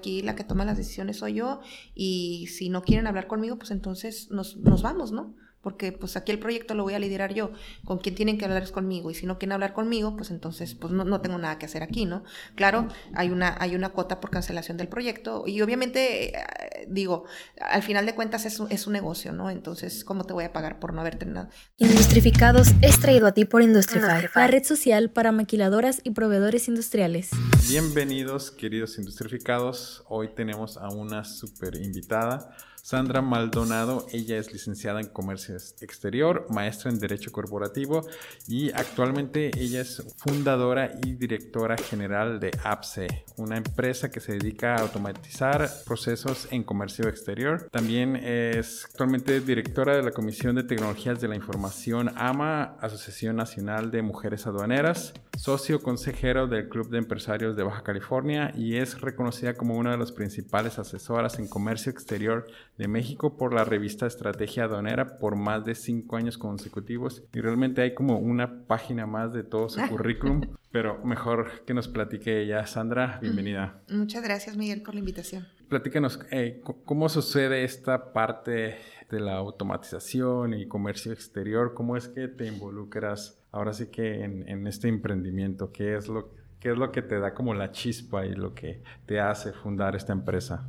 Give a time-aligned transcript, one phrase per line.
[0.00, 1.60] aquí la que toma las decisiones soy yo
[1.94, 5.36] y si no quieren hablar conmigo, pues entonces nos, nos vamos, ¿no?
[5.62, 7.52] Porque pues aquí el proyecto lo voy a liderar yo,
[7.84, 10.74] con quien tienen que hablar es conmigo, y si no quieren hablar conmigo, pues entonces
[10.74, 12.24] pues no, no tengo nada que hacer aquí, ¿no?
[12.54, 17.24] Claro, hay una, hay una cuota por cancelación del proyecto, y obviamente, eh, digo,
[17.60, 19.50] al final de cuentas es, es un negocio, ¿no?
[19.50, 21.48] Entonces, ¿cómo te voy a pagar por no haber terminado?
[21.76, 27.30] Industrificados es traído a ti por Industrify, la red social para maquiladoras y proveedores industriales.
[27.68, 35.08] Bienvenidos, queridos industrificados, hoy tenemos a una super invitada, Sandra Maldonado, ella es licenciada en
[35.08, 38.06] Comercio Exterior, maestra en Derecho Corporativo
[38.48, 44.74] y actualmente ella es fundadora y directora general de APSE, una empresa que se dedica
[44.74, 47.68] a automatizar procesos en comercio exterior.
[47.70, 53.90] También es actualmente directora de la Comisión de Tecnologías de la Información AMA, Asociación Nacional
[53.90, 59.54] de Mujeres Aduaneras, socio consejero del Club de Empresarios de Baja California y es reconocida
[59.54, 62.46] como una de las principales asesoras en comercio exterior
[62.80, 67.82] de México por la revista Estrategia Aduanera por más de cinco años consecutivos y realmente
[67.82, 70.40] hay como una página más de todo su currículum,
[70.72, 72.66] pero mejor que nos platique ella.
[72.66, 73.82] Sandra, bienvenida.
[73.90, 75.46] Muchas gracias Miguel por la invitación.
[75.68, 78.78] Platícanos, eh, ¿cómo sucede esta parte
[79.10, 81.74] de la automatización y comercio exterior?
[81.74, 85.70] ¿Cómo es que te involucras ahora sí que en, en este emprendimiento?
[85.70, 88.82] ¿Qué es lo ¿Qué es lo que te da como la chispa y lo que
[89.06, 90.68] te hace fundar esta empresa?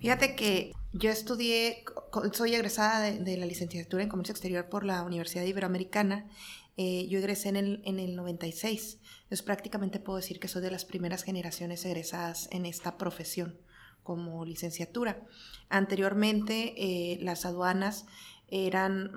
[0.00, 1.84] Fíjate que yo estudié,
[2.32, 6.28] soy egresada de, la licenciatura en Comercio Exterior por la Universidad Iberoamericana.
[6.76, 8.98] Eh, yo egresé en el, en el 96.
[9.22, 13.58] Entonces prácticamente puedo decir que soy de las primeras generaciones egresadas en esta profesión
[14.02, 15.22] como licenciatura.
[15.68, 18.06] Anteriormente eh, las aduanas
[18.48, 19.10] eran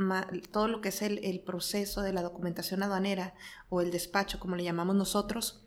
[0.51, 3.35] todo lo que es el, el, proceso de la documentación aduanera
[3.69, 5.61] o el despacho, como le llamamos nosotros,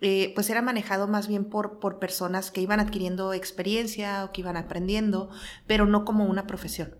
[0.00, 4.42] eh, pues era manejado más bien por, por personas que iban adquiriendo experiencia o que
[4.42, 5.30] iban aprendiendo,
[5.66, 6.96] pero no como una profesión.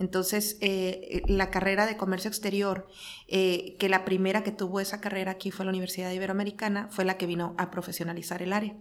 [0.00, 2.88] Entonces, eh, la carrera de comercio exterior,
[3.28, 7.18] eh, que la primera que tuvo esa carrera aquí fue la Universidad Iberoamericana, fue la
[7.18, 8.76] que vino a profesionalizar el área.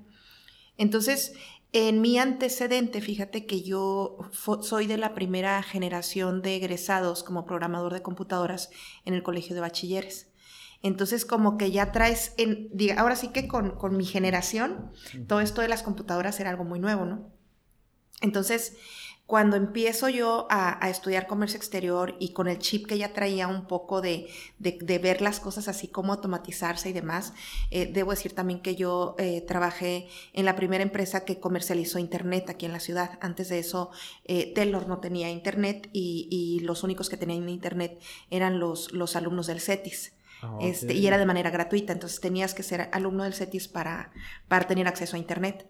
[0.78, 1.34] Entonces,
[1.74, 4.18] en mi antecedente, fíjate que yo
[4.62, 8.72] soy de la primera generación de egresados como programador de computadoras
[9.04, 10.29] en el Colegio de Bachilleres.
[10.82, 14.92] Entonces, como que ya traes, en, ahora sí que con, con mi generación,
[15.28, 17.30] todo esto de las computadoras era algo muy nuevo, ¿no?
[18.22, 18.78] Entonces,
[19.30, 23.68] cuando empiezo yo a, estudiar comercio exterior y con el chip que ya traía un
[23.68, 27.34] poco de, de, ver las cosas así como automatizarse y demás,
[27.70, 32.50] eh, debo decir también que yo eh, trabajé en la primera empresa que comercializó Internet
[32.50, 33.20] aquí en la ciudad.
[33.22, 33.92] Antes de eso,
[34.26, 38.02] eh, Taylor no tenía Internet y, y, los únicos que tenían Internet
[38.32, 40.14] eran los, los alumnos del CETIS.
[40.42, 44.12] Ah, este, y era de manera gratuita, entonces tenías que ser alumno del CETIS para,
[44.48, 45.70] para tener acceso a Internet.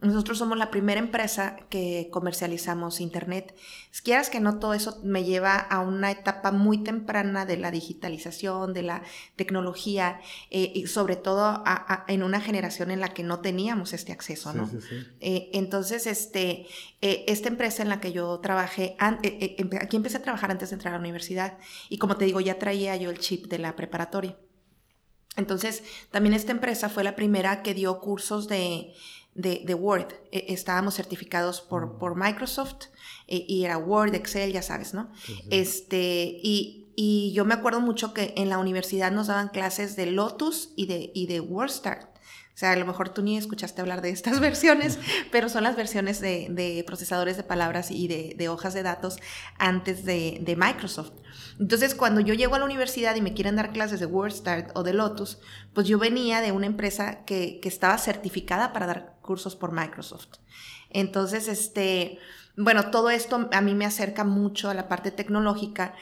[0.00, 3.56] Nosotros somos la primera empresa que comercializamos Internet.
[3.90, 7.72] Si quieras que no, todo eso me lleva a una etapa muy temprana de la
[7.72, 9.02] digitalización, de la
[9.34, 10.20] tecnología,
[10.50, 11.64] eh, y sobre todo
[12.06, 14.70] en una generación en la que no teníamos este acceso, ¿no?
[15.18, 16.68] Eh, entonces, este,
[17.02, 20.94] eh, esta empresa en la que yo trabajé, aquí empecé a trabajar antes de entrar
[20.94, 24.36] a la universidad y como te digo, ya traía yo el chip de la preparatoria.
[25.38, 28.92] Entonces, también esta empresa fue la primera que dio cursos de
[29.38, 30.12] de, Word.
[30.32, 32.86] E, estábamos certificados por, por Microsoft
[33.26, 35.10] e, y era Word, Excel, ya sabes, ¿no?
[35.50, 40.06] Este, y, y, yo me acuerdo mucho que en la universidad nos daban clases de
[40.06, 42.08] Lotus y de, y de WordStart.
[42.58, 44.98] O sea, a lo mejor tú ni escuchaste hablar de estas versiones,
[45.30, 49.18] pero son las versiones de, de procesadores de palabras y de, de, hojas de datos
[49.58, 51.12] antes de, de Microsoft.
[51.60, 54.82] Entonces, cuando yo llego a la universidad y me quieren dar clases de WordStart o
[54.82, 55.38] de Lotus,
[55.72, 60.38] pues yo venía de una empresa que, que estaba certificada para dar cursos por Microsoft.
[60.88, 62.18] Entonces, este,
[62.56, 65.94] bueno, todo esto a mí me acerca mucho a la parte tecnológica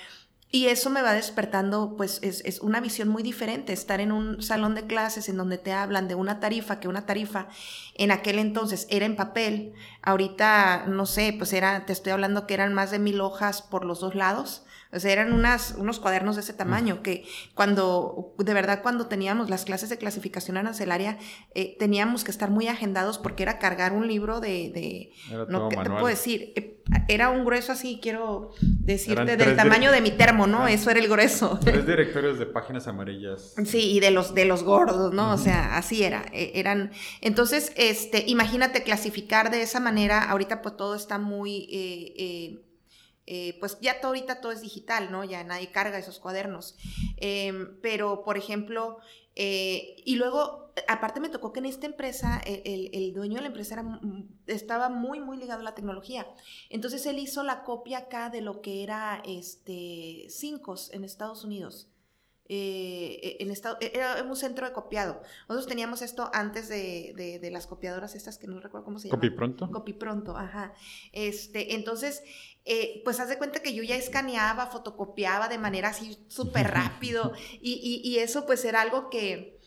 [0.50, 4.74] y eso me va despertando, pues es, una visión muy diferente, estar en un salón
[4.74, 7.48] de clases en donde te hablan de una tarifa, que una tarifa.
[7.94, 12.54] En aquel entonces era en papel, ahorita, no sé, pues era, te estoy hablando que
[12.54, 16.36] eran más de mil hojas por los dos lados, o sea, eran unas, unos cuadernos
[16.36, 21.18] de ese tamaño que cuando, de verdad, cuando teníamos las clases de clasificación arancelaria,
[21.54, 25.12] eh, teníamos que estar muy agendados porque era cargar un libro de, de
[25.48, 26.52] no, ¿qué te puedo decir?
[26.54, 30.66] Eh, era un grueso así, quiero decirte, del tamaño de mi termo, ¿no?
[30.68, 31.58] Eso era el grueso.
[31.64, 33.54] Tres directorios de páginas amarillas.
[33.64, 35.32] Sí, y de los, de los gordos, ¿no?
[35.32, 36.24] O sea, así era.
[36.32, 36.90] E, eran,
[37.20, 41.68] entonces, este, imagínate clasificar de esa manera, ahorita pues todo está muy...
[41.70, 42.62] Eh,
[43.28, 45.24] eh, pues ya todo, ahorita todo es digital, ¿no?
[45.24, 46.76] Ya nadie carga esos cuadernos.
[47.16, 48.98] Em, pero, por ejemplo,
[49.36, 53.46] eh, y luego, aparte me tocó que en esta empresa, el, el, dueño de la
[53.48, 54.00] empresa
[54.46, 56.26] estaba muy, muy ligado a la tecnología.
[56.70, 61.88] Entonces él hizo la copia acá de lo que era este, Cincos en Estados Unidos.
[62.48, 65.20] Eh, en estado, e, era un centro de copiado.
[65.48, 69.20] Nosotros teníamos esto antes de, de, las copiadoras estas que no recuerdo cómo se llaman.
[69.20, 69.70] Copy pronto.
[69.70, 70.72] Copy pronto, ajá.
[71.12, 72.22] Este, entonces,
[72.64, 77.32] eh, pues haz de cuenta que yo ya escaneaba, fotocopiaba de manera así súper rápido
[77.60, 79.60] y, y, eso pues era algo que,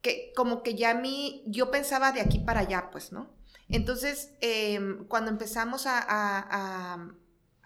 [0.00, 3.30] que como que ya a mí, yo pensaba de aquí para allá, pues, ¿no?
[3.68, 7.08] Entonces, em, cuando empezamos a, a,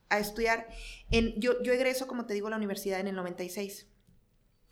[0.08, 0.68] a, estudiar,
[1.10, 3.88] en, yo, yo egreso, como te digo, a la universidad en el 96.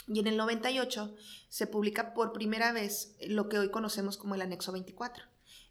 [0.06, 1.14] Y en el 98
[1.48, 5.24] se publica por primera vez lo que hoy conocemos como el anexo 24.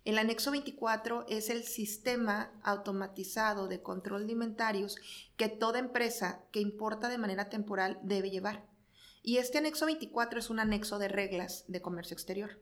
[0.06, 4.98] El anexo 24 es el sistema automatizado de control de inventarios
[5.38, 8.66] que toda empresa que importa de manera temporal debe llevar.
[9.22, 12.60] Y este anexo 24 es un anexo de reglas de comercio exterior.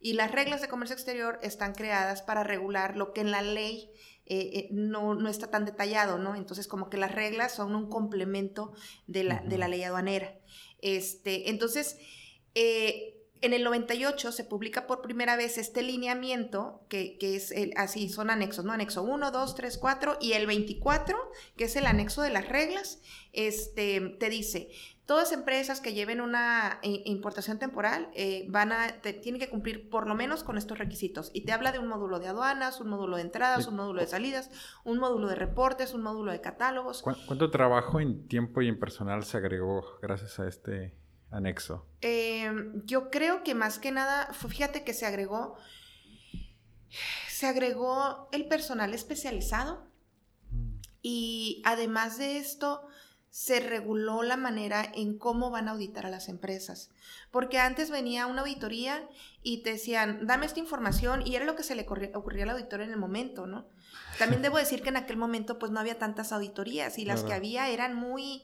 [0.00, 3.90] Y las reglas de comercio exterior están creadas para regular lo que en la ley
[4.26, 6.36] eh, eh, no, no, está tan detallado, ¿no?
[6.36, 8.72] Entonces, como que las reglas son un complemento
[9.06, 10.38] de la, de la ley aduanera.
[10.80, 11.98] Este, entonces,
[12.54, 18.08] eh, en el 98 se publica por primera vez este lineamiento, que, es el, así,
[18.08, 18.72] son anexos, ¿no?
[18.72, 21.16] Anexo 1, 2, 3, 4, y el 24,
[21.56, 23.00] que es el anexo de las reglas,
[23.32, 24.70] este, te dice,
[25.08, 30.14] todas empresas que lleven una importación temporal eh, van a, tienen que cumplir por lo
[30.14, 31.30] menos con estos requisitos.
[31.32, 34.06] Y te habla de un módulo de aduanas, un módulo de entradas, un módulo de
[34.06, 34.50] salidas,
[34.84, 37.00] un módulo de reportes, un módulo de catálogos.
[37.00, 40.94] ¿Cuánto trabajo en tiempo y en personal se agregó gracias a este
[41.30, 41.86] anexo?
[42.02, 45.56] Em, yo creo que más que nada, fíjate que se agregó,
[47.30, 49.86] se agregó el personal especializado
[50.50, 50.80] mm.
[51.00, 52.86] y además de esto,
[53.38, 56.90] se reguló la manera en cómo van a auditar a las empresas.
[57.30, 59.08] Porque antes venía una auditoría
[59.44, 62.80] y te decían, dame esta información y era lo que se le ocurría al auditor
[62.80, 63.68] en el momento, ¿no?
[64.18, 67.32] También debo decir que en aquel momento pues no había tantas auditorías y las que
[67.32, 68.42] había eran muy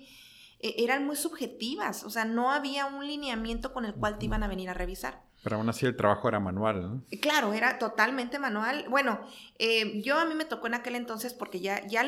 [0.61, 4.45] e, eran muy subjetivas, o sea, no había un lineamiento con el cual te iban
[4.45, 5.25] a venir a revisar.
[5.45, 7.05] Pero aún así el trabajo era manual, ¿no?
[7.21, 8.87] Claro, era totalmente manual.
[8.89, 9.21] Bueno,
[9.59, 12.03] eh, yo a mí me tocó en aquel entonces porque ya, ya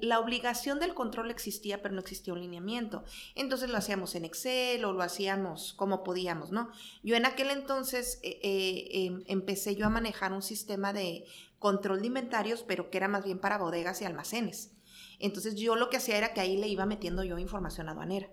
[0.00, 3.04] la obligación del control existía, pero no existía un lineamiento.
[3.36, 6.72] Entonces lo hacíamos en Excel o lo hacíamos como podíamos, ¿no?
[7.04, 11.24] Yo en aquel entonces eh, eh, em, empecé yo a manejar un sistema de
[11.60, 14.72] control de inventarios, pero que era más bien para bodegas y almacenes.
[15.20, 18.28] Entonces yo lo que hacía era que ahí le iba metiendo yo información aduanera.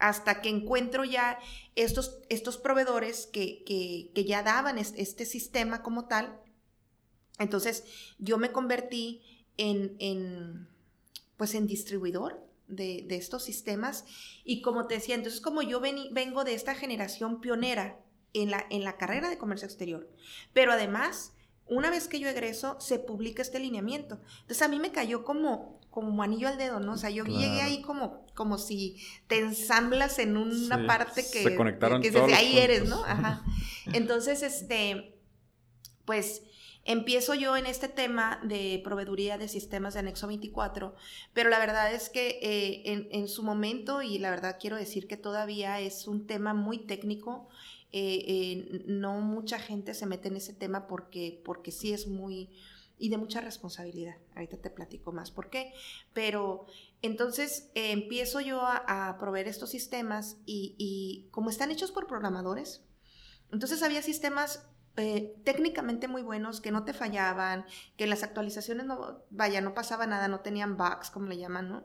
[0.00, 1.38] Hasta que encuentro ya
[1.76, 6.40] estos, estos proveedores que, que, ya daban este, sistema como tal.
[7.38, 7.84] Entonces
[8.18, 10.68] yo me convertí en, en
[11.36, 14.04] pues en distribuidor de, de, estos sistemas.
[14.44, 18.00] Y como te decía, entonces como yo vengo de esta generación pionera
[18.32, 20.08] en la, en la carrera de comercio exterior,
[20.52, 21.32] pero además
[21.70, 24.20] una vez que yo egreso, se publica este lineamiento.
[24.40, 26.92] Entonces a mí me cayó como, como anillo al dedo, ¿no?
[26.92, 28.96] O sea, yo llegué ahí como, como si
[29.26, 31.42] te ensamblas en una parte que...
[31.42, 33.04] Se conectaron que, desde ahí eres, ¿no?
[33.04, 33.44] Ajá.
[33.92, 35.18] Entonces, este,
[36.04, 36.42] pues
[36.84, 40.94] empiezo yo en este tema de proveeduría de sistemas de anexo 24,
[41.32, 45.06] pero la verdad es que eh, en, en, su momento, y la verdad quiero decir
[45.06, 47.48] que todavía es un tema muy técnico,
[47.92, 52.48] eh, eh, no mucha gente se mete en ese tema porque, porque sí es muy
[53.00, 54.16] y de mucha responsabilidad.
[54.34, 55.72] Ahorita te platico más por qué.
[56.12, 56.66] Pero
[57.02, 62.84] entonces eh, empiezo yo a, proveer estos sistemas y, como están hechos por programadores,
[63.50, 64.66] entonces había sistemas
[65.44, 67.64] técnicamente muy buenos que no te fallaban,
[67.96, 71.84] que las actualizaciones no, vaya, no pasaba nada, no tenían bugs, como le llaman, ¿no?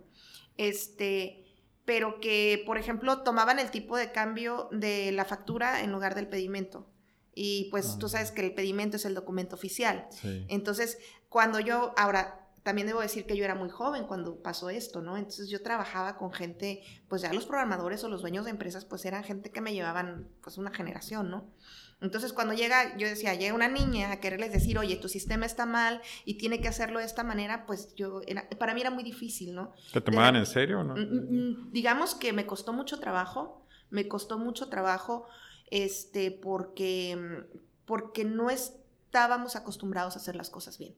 [0.57, 1.45] Este,
[1.85, 6.27] pero que, por ejemplo, tomaban el tipo de cambio de la factura en lugar del
[6.27, 6.87] pedimento.
[7.35, 10.07] Y pues tú sabes que el pedimento es el documento oficial.
[10.47, 10.97] Entonces,
[11.29, 15.17] cuando yo, ahora, también debo decir que yo era muy joven cuando pasó esto, ¿no?
[15.17, 19.05] Entonces yo trabajaba con gente, pues ya los programadores o los dueños de empresas, pues
[19.05, 21.53] eran gente que me llevaban pues una generación, ¿no?
[22.01, 25.65] Entonces, cuando llega, yo decía, llega una niña a quererles decir, oye, tu sistema está
[25.65, 28.21] mal y tiene que hacerlo de esta manera, pues yo,
[28.57, 29.73] para mí era muy difícil, ¿no?
[29.93, 30.95] ¿Te tomaban en serio o no?
[30.95, 35.27] Mm, mm, mm, digamos que me costó mucho trabajo, me costó mucho trabajo,
[35.67, 37.45] este, porque,
[37.85, 40.95] porque no estábamos acostumbrados a hacer las cosas bien.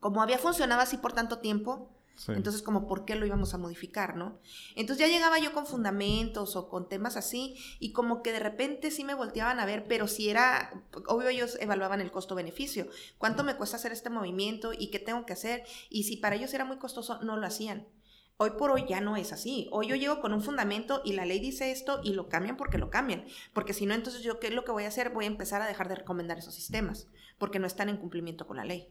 [0.00, 1.90] Como había funcionado así por tanto tiempo,
[2.28, 4.38] Entonces, como, ¿por qué lo íbamos a modificar, no?
[4.76, 8.90] Entonces ya llegaba yo con fundamentos o con temas así y como que de repente
[8.90, 12.88] sí me volteaban a ver, pero si era, obvio ellos evaluaban el costo-beneficio.
[13.16, 15.64] ¿Cuánto me cuesta hacer este movimiento y qué tengo que hacer?
[15.88, 17.86] Y si para ellos era muy costoso, no lo hacían.
[18.42, 19.68] Hoy por hoy ya no es así.
[19.70, 22.78] Hoy yo llego con un fundamento y la ley dice esto y lo cambian porque
[22.78, 23.26] lo cambian.
[23.52, 25.10] Porque si no, entonces yo, ¿qué es lo que voy a hacer?
[25.10, 27.06] Voy a empezar a dejar de recomendar esos sistemas
[27.36, 28.88] porque no están en cumplimiento con la ley.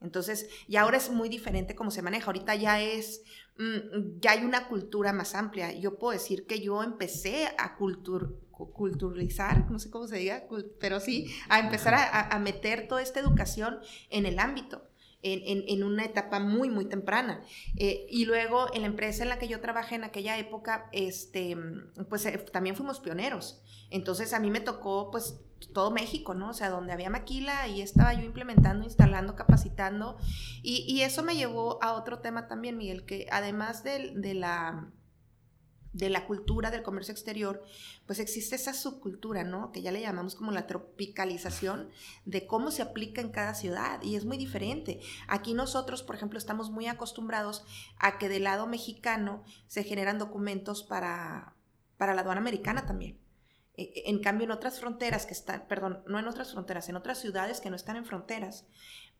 [0.00, 2.28] Entonces, y ahora es muy diferente cómo se maneja.
[2.28, 3.24] Ahorita ya es,
[3.58, 5.70] mm, ya hay una cultura más amplia.
[5.72, 10.44] Yo puedo decir que yo empecé a culturalizar, no sé cómo se diga,
[10.80, 14.87] pero sí, a empezar a, meter toda esta educación en el ámbito.
[15.22, 17.42] En, una etapa muy, muy temprana.
[17.76, 21.56] Eh, y luego en la empresa en la que yo trabajé en aquella época, este,
[22.08, 23.62] pues eh, también fuimos pioneros.
[23.90, 25.40] Entonces a mí me tocó pues
[25.72, 26.50] todo México, ¿no?
[26.50, 30.16] O sea, donde había maquila, y estaba yo implementando, instalando, capacitando.
[30.62, 34.90] Y, eso me llevó a otro tema también, Miguel, que además de, de, la
[35.92, 37.62] de la cultura del comercio exterior,
[38.06, 39.72] pues existe esa subcultura, ¿no?
[39.72, 41.90] Que ya le llamamos como la tropicalización
[42.24, 45.00] de cómo se aplica en cada ciudad y es muy diferente.
[45.26, 47.64] Aquí nosotros, por ejemplo, estamos muy acostumbrados
[47.98, 51.54] a que del lado mexicano se generan documentos para,
[51.96, 53.18] para la aduana americana también.
[53.76, 56.96] E, e, en cambio, en otras fronteras que están, perdón, no en otras fronteras, en
[56.96, 58.66] otras ciudades que no están en fronteras,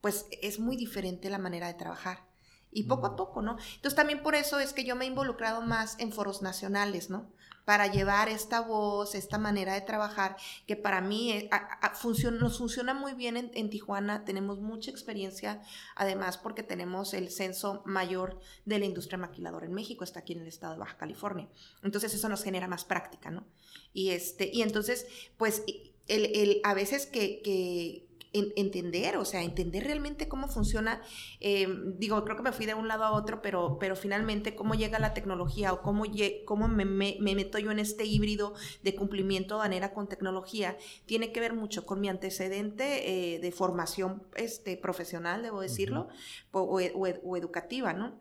[0.00, 2.27] pues es muy diferente la manera de trabajar.
[2.70, 3.56] Y poco a poco, ¿no?
[3.76, 7.30] Entonces también por eso es que yo me he involucrado más en foros nacionales, ¿no?
[7.64, 11.50] Para llevar esta voz, esta manera de trabajar, que para mí eh,
[11.94, 15.62] funciona, nos funciona muy bien en, en, Tijuana, tenemos mucha experiencia,
[15.96, 20.40] además porque tenemos el censo mayor de la industria maquiladora en México, está aquí en
[20.40, 21.48] el estado de Baja California.
[21.82, 23.46] Entonces eso nos genera más práctica, ¿no?
[23.92, 25.06] Y, este, y entonces,
[25.37, 25.62] pues,
[26.06, 31.00] el, el a veces que, que entender, o sea, entender realmente cómo funciona,
[31.40, 34.75] em, digo, creo que me fui de un lado a otro, pero, pero finalmente cómo
[34.75, 36.04] llega la tecnología o cómo,
[36.44, 41.40] cómo me, me, meto yo en este híbrido de cumplimiento aduanera con tecnología, tiene que
[41.40, 46.08] ver mucho con mi antecedente eh, de formación este, profesional, debo decirlo,
[46.50, 48.20] o, o, educativa, ¿no?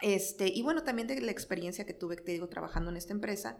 [0.00, 3.58] Este, y bueno, también de la experiencia que tuve, te digo, trabajando en esta empresa.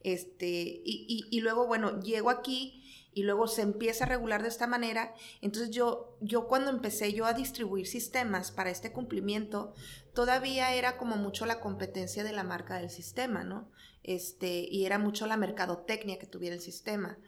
[0.00, 2.81] Este, y, y, y luego, bueno, llego aquí
[3.14, 5.14] y luego se empieza a regular de esta manera.
[5.40, 9.74] Entonces yo, yo cuando empecé yo a distribuir sistemas para este cumplimiento,
[10.14, 13.70] todavía era como mucho la competencia de la marca del sistema, ¿no?
[14.02, 17.18] Este, y era mucho la mercadotecnia que tuviera el sistema.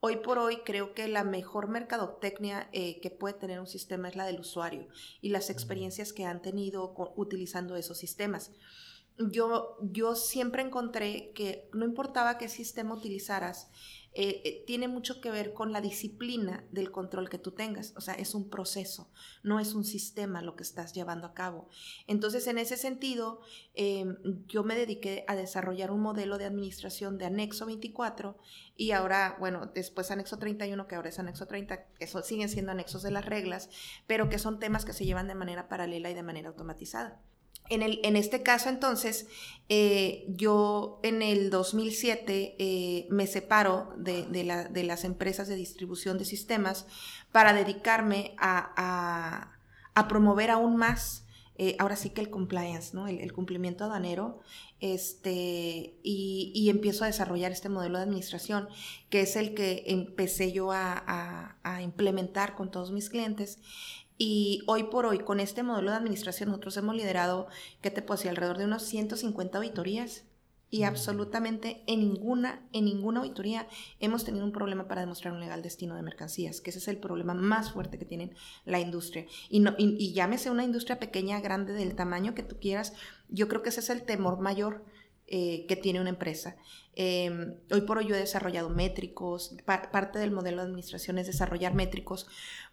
[0.00, 4.14] Hoy por hoy creo que la mejor mercadotecnia eh, que puede tener un sistema es
[4.14, 4.86] la del usuario
[5.20, 8.52] y las experiencias que han tenido utilizando esos sistemas.
[9.18, 13.68] Yo, yo siempre encontré que no importaba qué sistema utilizaras,
[14.20, 17.92] eh, eh, tiene mucho que ver con la disciplina del control que tú tengas.
[17.96, 19.12] O sea, es un proceso,
[19.44, 21.68] no es un sistema lo que estás llevando a cabo.
[22.08, 23.40] Entonces, en ese sentido,
[23.74, 24.16] em,
[24.48, 28.36] yo me dediqué a desarrollar un modelo de administración de anexo 24
[28.76, 33.04] y ahora, bueno, después anexo 31, que ahora es anexo 30, eso siguen siendo anexos
[33.04, 33.70] de las reglas,
[34.08, 37.22] pero que son temas que se llevan de manera paralela y de manera automatizada.
[37.68, 39.26] En, el, en este caso, entonces,
[39.68, 46.24] eh, yo en el 2007 eh, me separo de, de, las empresas de distribución de
[46.24, 46.86] sistemas
[47.32, 49.52] para dedicarme a,
[49.94, 53.08] a, promover aún más, eh, ahora sí que el compliance, ¿no?
[53.08, 54.40] el, cumplimiento aduanero,
[54.80, 58.68] este, y, y, empiezo a desarrollar este modelo de administración,
[59.10, 63.58] que es el que empecé yo a, a implementar con todos mis clientes.
[64.18, 67.46] Y hoy por hoy, con este modelo de administración, nosotros hemos liderado,
[67.80, 68.30] ¿qué te puedo decir?
[68.30, 70.24] Alrededor de unos 150 auditorías.
[70.70, 73.66] Y absolutamente en ninguna, en ninguna auditoría
[74.00, 76.98] hemos tenido un problema para demostrar un legal destino de mercancías, que ese es el
[76.98, 78.34] problema más fuerte que tiene
[78.66, 79.24] la industria.
[79.48, 82.92] Y, no, y llámese una industria pequeña, grande, del tamaño que tú quieras,
[83.30, 84.84] yo creo que ese es el temor mayor
[85.30, 86.56] eh, que tiene una empresa.
[86.94, 91.74] Em, hoy por hoy yo he desarrollado métricos, parte del modelo de administración es desarrollar
[91.74, 92.26] métricos,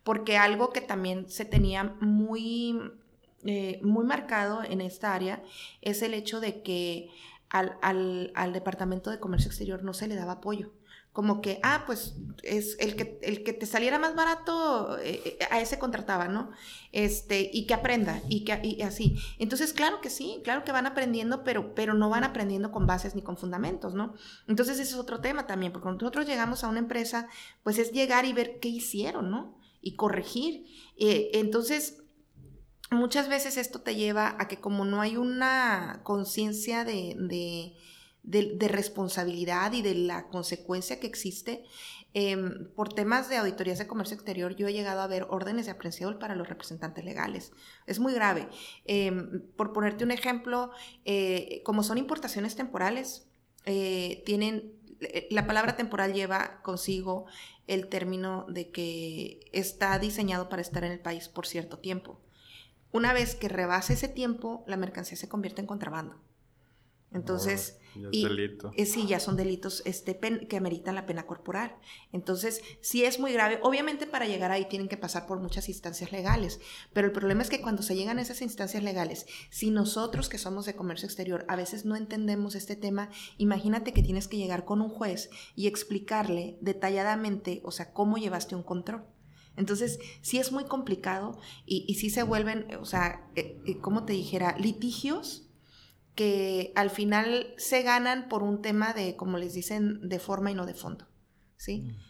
[0.04, 2.80] porque algo que también se tenía muy,
[3.44, 5.44] eh, muy marcado en esta área
[5.82, 7.10] es el hecho de que
[7.50, 10.72] al, al Departamento de Comercio Exterior no se le daba apoyo
[11.16, 15.48] como que, ah, pues es el que, el que te saliera más barato, eh, eh,
[15.50, 16.52] a ese contrataba, ¿no?
[16.92, 19.16] Este, y que aprenda, y que y así.
[19.40, 23.16] Entonces, claro que sí, claro que van aprendiendo, pero, pero no van aprendiendo con bases
[23.16, 24.14] ni con fundamentos, ¿no?
[24.50, 27.30] Entonces, ese es otro tema también, porque cuando nosotros llegamos a una empresa,
[27.64, 29.58] pues es llegar y ver qué hicieron, ¿no?
[29.80, 30.66] Y corregir.
[30.98, 32.04] Eh, entonces,
[32.92, 37.78] muchas veces esto te lleva a que como no hay una conciencia de de,
[38.68, 41.64] responsabilidad y de la consecuencia que existe.
[42.18, 45.74] Em, por temas de auditorías de comercio exterior, yo he llegado a ver órdenes de
[45.74, 47.52] aprehensión para los representantes legales.
[47.88, 48.48] Es muy grave.
[48.86, 50.72] Em, por ponerte un ejemplo,
[51.04, 53.28] eh, como son importaciones temporales,
[53.66, 57.26] eh, tienen, eh, la palabra temporal lleva consigo
[57.68, 62.22] el término de que está diseñado para estar en el país por cierto tiempo.
[62.94, 66.16] Una vez que rebase ese tiempo, la mercancía se convierte en contrabando.
[67.12, 67.78] Entonces,
[68.12, 68.72] y, delito.
[68.76, 71.76] Eh, sí, ya son delitos este, que ameritan la pena corporal.
[72.12, 73.60] Entonces, sí es muy grave.
[73.64, 76.60] Obviamente para llegar ahí tienen que pasar por muchas instancias legales,
[76.94, 80.38] pero el problema es que cuando se llegan a esas instancias legales, si nosotros que
[80.38, 84.66] somos de comercio exterior a veces no entendemos este tema, imagínate que tienes que llegar
[84.66, 89.06] con un juez y explicarle detalladamente, o sea, cómo llevaste un control.
[89.58, 94.06] Entonces, sí es muy complicado y, y sí se vuelven, o sea, eh, eh, como
[94.06, 95.45] te dijera, litigios
[96.16, 100.56] que al final se ganan por un tema de, como les dicen, de forma y
[100.56, 101.06] no de fondo,
[101.58, 101.82] ¿sí?
[101.82, 102.06] Mm.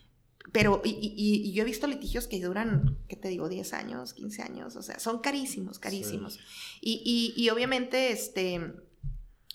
[0.51, 3.49] Pero, y, yo he visto litigios que duran, ¿qué te digo?
[3.49, 6.39] 10 años, 15 años, o sea, son carísimos, carísimos.
[6.81, 8.61] Y, obviamente, este,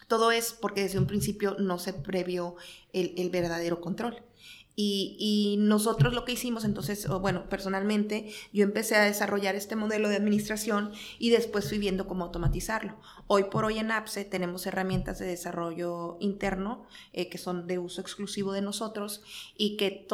[0.08, 2.56] todo es porque desde un principio no se previó
[2.92, 4.24] el, el verdadero control.
[4.82, 10.16] Y, nosotros lo que hicimos, entonces, bueno, personalmente, yo empecé a desarrollar este modelo de
[10.16, 12.96] administración y después fui viendo cómo automatizarlo.
[13.32, 18.00] Hoy por hoy en APSE tenemos herramientas de desarrollo interno eh, que son de uso
[18.00, 19.22] exclusivo de nosotros
[19.56, 20.08] y que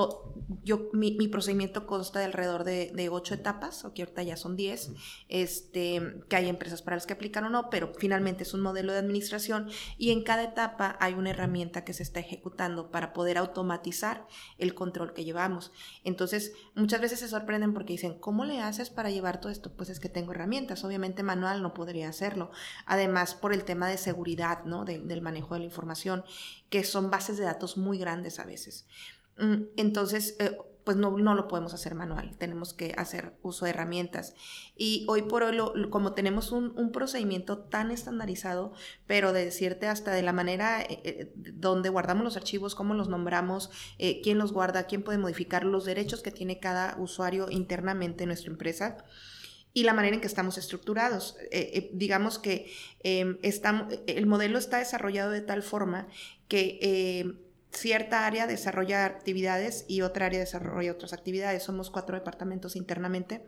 [0.63, 4.91] yo, mi, procedimiento consta de alrededor de, ocho etapas, o que ahorita ya son diez,
[5.31, 8.93] este, que hay empresas para las que aplican o no, pero finalmente es un modelo
[8.93, 13.39] de administración y en cada etapa hay una herramienta que se está ejecutando para poder
[13.39, 14.27] automatizar
[14.59, 15.73] el control que llevamos.
[16.05, 19.73] Entonces, muchas veces se sorprenden porque dicen, ¿cómo le haces para llevar todo esto?
[19.73, 22.51] Pues es que tengo herramientas, obviamente manual no podría hacerlo.
[22.85, 23.06] Además,
[23.41, 24.85] por el tema de seguridad, ¿no?
[24.85, 26.25] del manejo de la información,
[26.71, 28.87] que son bases de datos muy grandes a veces.
[29.39, 33.73] Mm, entonces, eh, pues no, no, lo podemos hacer manual, tenemos que hacer uso de
[33.73, 34.35] herramientas.
[34.77, 35.59] Y hoy por hoy,
[35.91, 38.73] como tenemos un, procedimiento tan estandarizado,
[39.05, 43.09] pero de decirte hasta de la manera eh, eh, donde guardamos los archivos, cómo los
[43.09, 48.23] nombramos, eh, quién los guarda, quién puede modificar los derechos que tiene cada usuario internamente
[48.23, 48.99] en nuestra empresa
[49.77, 51.37] y la manera en que estamos estructurados.
[51.93, 56.09] digamos que em, estamos, el modelo está desarrollado de tal forma
[56.49, 57.37] que
[57.77, 61.63] cierta área desarrolla actividades y otra área desarrolla otras actividades.
[61.63, 63.43] Somos cuatro departamentos internamente.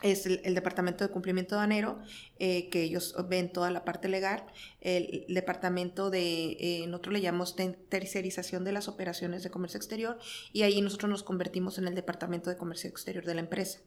[0.00, 1.98] Es el, departamento de cumplimiento aduanero,
[2.38, 4.44] eh, que ellos ven toda la parte legal,
[4.80, 7.56] el, departamento de, eh, nosotros le llamamos
[7.88, 10.16] tercerización de las operaciones de comercio exterior,
[10.52, 13.80] y ahí nosotros nos convertimos en el departamento de comercio exterior de la empresa.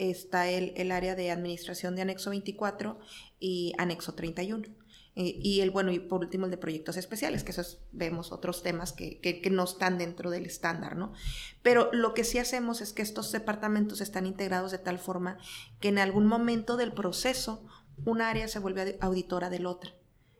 [0.00, 2.98] Está el, el área de administración de anexo 24
[3.38, 4.64] y anexo 31.
[5.16, 8.62] Eh, y el, bueno, y por último el de proyectos especiales, que esos vemos otros
[8.62, 11.12] temas que, que, no están dentro del estándar, ¿no?
[11.62, 15.38] Pero lo que sí hacemos es que estos departamentos están integrados de tal forma
[15.80, 17.66] que en algún momento del proceso
[18.04, 19.92] un área se vuelve auditora del otro.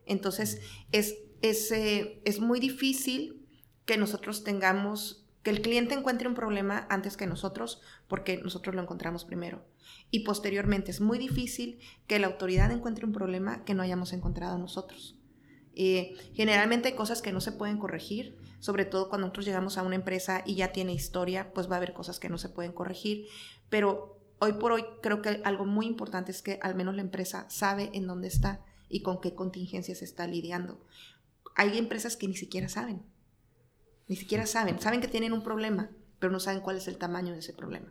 [0.06, 0.60] Entonces,
[0.92, 3.48] es, es, eh, es muy difícil
[3.84, 8.82] que nosotros tengamos, que el cliente encuentre un problema antes que nosotros, porque nosotros lo
[8.82, 9.64] encontramos primero
[10.10, 14.58] y posteriormente es muy difícil que la autoridad encuentre un problema que no hayamos encontrado
[14.58, 15.16] nosotros.
[15.74, 19.82] Eh, generalmente hay cosas que no se pueden corregir, sobre todo cuando nosotros llegamos a
[19.82, 22.72] una empresa y ya tiene historia, pues va a haber cosas que no se pueden
[22.72, 23.26] corregir,
[23.68, 27.46] pero hoy por hoy creo que algo muy importante es que al menos la empresa
[27.48, 30.84] sabe en dónde está y con qué contingencias está lidiando.
[31.54, 33.02] Hay empresas que ni siquiera saben,
[34.10, 37.32] ni siquiera saben, saben que tienen un problema, pero no saben cuál es el tamaño
[37.32, 37.90] de ese problema.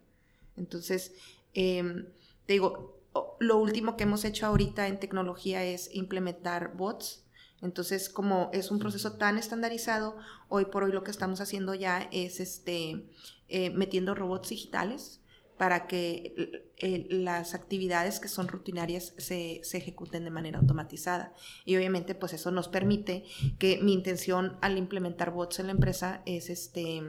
[0.56, 1.14] Entonces,
[1.54, 2.06] Em,
[2.46, 3.02] te digo,
[3.40, 7.26] lo último que hemos hecho ahorita en tecnología es implementar bots.
[7.62, 10.16] Entonces, como es un proceso tan estandarizado,
[10.48, 13.10] hoy por hoy lo que estamos haciendo ya es este,
[13.50, 15.20] eh, metiendo robots digitales
[15.58, 21.34] para que las actividades que son rutinarias se, se, ejecuten de manera automatizada.
[21.66, 23.24] Y obviamente, pues eso nos permite
[23.58, 27.02] que mi intención al implementar bots en la empresa es este,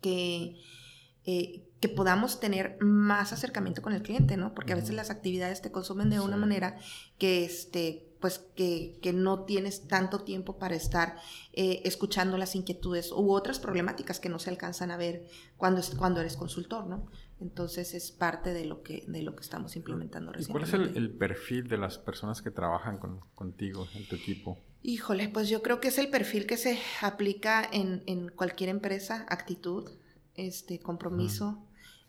[0.00, 0.56] que
[1.28, 4.54] eh, que podamos tener más acercamiento con el cliente, ¿no?
[4.54, 6.78] Porque a veces las actividades te consumen de una manera
[7.18, 11.16] que, este, pues, que, que, no tienes tanto tiempo para estar
[11.52, 16.20] eh, escuchando las inquietudes u otras problemáticas que no se alcanzan a ver cuando, cuando
[16.20, 17.08] eres consultor, ¿no?
[17.40, 20.32] Entonces es parte de lo que, de lo que estamos implementando.
[20.38, 24.58] ¿Y cuál es el, perfil de las personas que trabajan con, contigo, en tu equipo?
[24.82, 29.26] Híjole, pues yo creo que es el perfil que se aplica en, en cualquier empresa,
[29.28, 29.90] actitud,
[30.34, 31.66] este compromiso.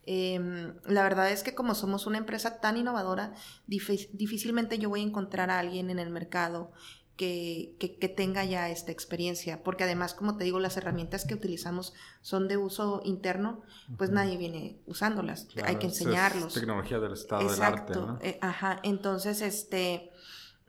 [0.10, 3.34] Em, la verdad es que como somos una empresa tan innovadora,
[3.68, 6.72] difícilmente yo voy a encontrar a alguien en el mercado
[7.18, 11.94] que, que, tenga ya esta experiencia, porque además, como te digo, las herramientas que utilizamos
[12.22, 13.64] son de uso interno,
[13.98, 16.56] pues nadie viene usándolas, hay que enseñarlos.
[16.56, 18.20] Es tecnología del estado del arte, ¿no?
[18.22, 20.12] Eh, ajá, entonces, este,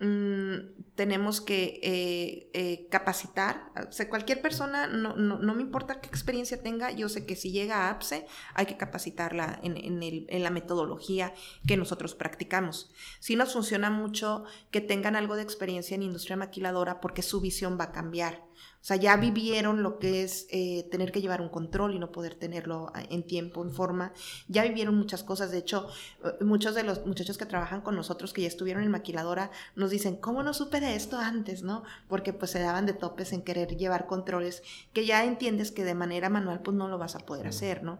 [0.00, 3.72] Mm, tenemos que eh, eh, capacitar.
[3.88, 7.50] O sea, cualquier persona, no, no, me importa qué experiencia tenga, yo sé que si
[7.50, 11.34] llega a APSE hay que capacitarla en, en, el, en la metodología
[11.66, 12.92] que nosotros practicamos.
[13.18, 17.76] Si nos funciona mucho que tengan algo de experiencia en industria maquiladora porque su visión
[17.78, 18.47] va a cambiar.
[18.80, 22.12] O sea, ya vivieron lo que es eh, tener que llevar un control y no
[22.12, 24.12] poder tenerlo ah, en tiempo, en forma.
[24.46, 25.50] Ya vivieron muchas cosas.
[25.50, 25.88] De hecho,
[26.24, 29.90] eh, muchos de los muchachos que trabajan con nosotros, que ya estuvieron en maquiladora, nos
[29.90, 31.62] dicen, ¿cómo no supe de esto antes?
[31.62, 31.82] ¿No?
[32.08, 34.62] Porque pues se daban de topes en querer llevar controles
[34.92, 37.98] que ya entiendes que de manera manual pues no lo vas a poder hacer, ¿no?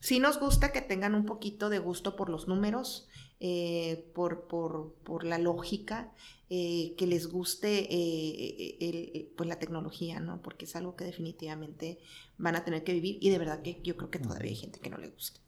[0.00, 3.08] Sí nos gusta que tengan un poquito de gusto por los números,
[3.46, 6.10] eh, por, por, por, la lógica,
[6.48, 10.40] eh, que les guste eh, pues la tecnología, ¿no?
[10.40, 11.98] Porque es algo que definitivamente
[12.38, 14.80] van a tener que vivir y de verdad que yo creo que todavía hay gente
[14.80, 15.40] que no le gusta.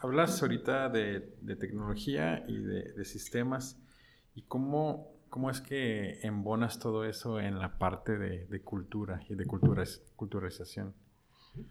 [0.00, 1.22] hablas ahorita de,
[1.58, 3.76] tecnología y de, sistemas
[4.36, 9.44] y cómo, cómo es que embonas todo eso en la parte de, cultura y de
[9.44, 10.94] culturalización.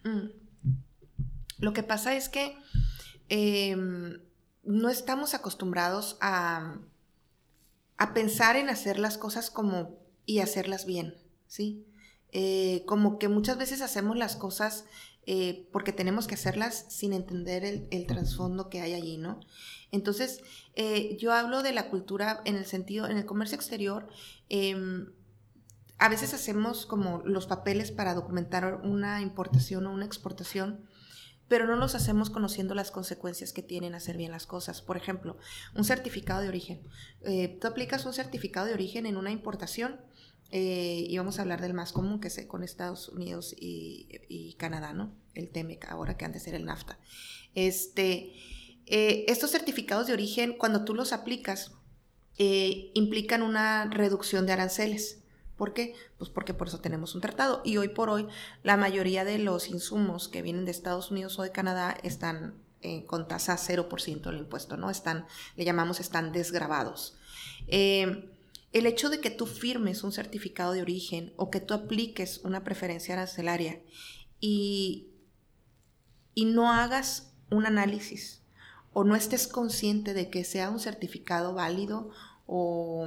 [0.03, 0.27] Mm.
[1.59, 2.57] Lo que pasa es que
[3.29, 4.19] em,
[4.69, 6.79] no estamos acostumbrados a
[7.99, 11.15] a pensar en hacer las cosas como y hacerlas bien,
[11.47, 11.85] ¿sí?
[12.31, 14.85] Eh, como que muchas veces hacemos las cosas
[15.25, 19.41] eh, porque tenemos que hacerlas sin entender el, trasfondo que hay allí, ¿no?
[19.91, 20.41] Entonces,
[20.75, 24.07] eh, yo hablo de la cultura en el sentido, en el comercio exterior,
[24.47, 25.11] em,
[25.97, 30.85] a veces hacemos como los papeles para documentar una importación o una exportación
[31.49, 34.81] pero no los hacemos conociendo las consecuencias que tienen hacer bien las cosas.
[34.81, 35.35] Por ejemplo,
[35.75, 36.81] un certificado de origen.
[37.25, 39.99] Eh, tú aplicas un certificado de origen en una importación
[40.51, 44.93] eh, y vamos a hablar del más común que es con Estados Unidos y, Canadá,
[44.93, 45.11] ¿no?
[45.33, 46.99] El TEMEC, ahora que antes era el NAFTA.
[47.55, 48.33] Este,
[48.85, 51.73] eh, estos certificados de origen, cuando tú los aplicas,
[52.93, 55.23] implican una reducción de aranceles.
[55.59, 55.93] ¿Por qué?
[56.17, 57.61] Pues porque por eso tenemos un tratado.
[57.65, 58.27] Y hoy por hoy
[58.63, 63.05] la mayoría de los insumos que vienen de Estados Unidos o de Canadá están eh,
[63.05, 64.89] con tasa 0% del impuesto, ¿no?
[64.89, 67.17] Están, le llamamos, están desgrabados.
[67.67, 68.31] Eh,
[68.71, 72.63] el hecho de que tú firmes un certificado de origen o que tú apliques una
[72.63, 73.81] preferencia arancelaria
[74.39, 75.09] y,
[76.35, 78.43] y no hagas un análisis
[78.93, 82.11] o no estés consciente de que sea un certificado válido
[82.47, 83.05] o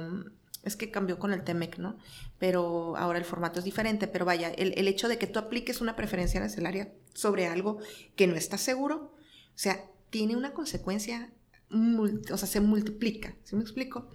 [0.63, 1.97] es que cambió con el TEMEC, ¿no?
[2.43, 5.95] Pero ahora el formato es diferente, pero vaya, el, hecho de que tú apliques una
[5.95, 7.77] preferencia arancelaria sobre algo
[8.17, 11.31] que no estás seguro, o sea, tiene una consecuencia,
[11.71, 14.09] o sea, se multiplica, ¿sí me explico?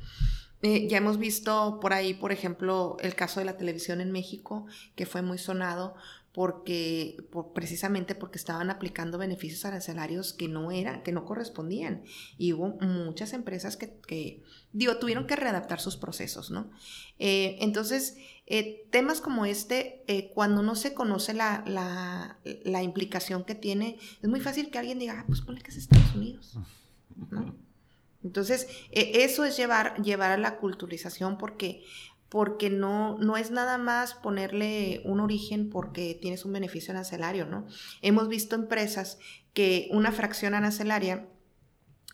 [0.60, 4.66] Eh, ya hemos visto por ahí, por ejemplo, el caso de la televisión en México,
[4.94, 5.94] que fue muy sonado
[6.32, 7.16] porque
[7.54, 12.02] precisamente porque estaban aplicando beneficios arancelarios que no eran, que no correspondían.
[12.36, 16.70] Y hubo muchas empresas que, digo, tuvieron que readaptar sus procesos, ¿no?
[17.18, 23.54] Eh, entonces, eh, temas como este, eh, cuando no se conoce la, la, implicación que
[23.54, 26.58] tiene, es muy fácil que alguien diga, ah, pues ponle que es Estados Unidos,
[27.30, 27.54] ¿no?
[28.22, 31.84] Entonces, eso es llevar, llevar a la culturización porque
[32.28, 37.66] porque no, no es nada más ponerle un origen porque tienes un beneficio arancelario, ¿no?
[38.02, 39.18] Hemos visto empresas
[39.54, 41.28] que una fracción arancelaria,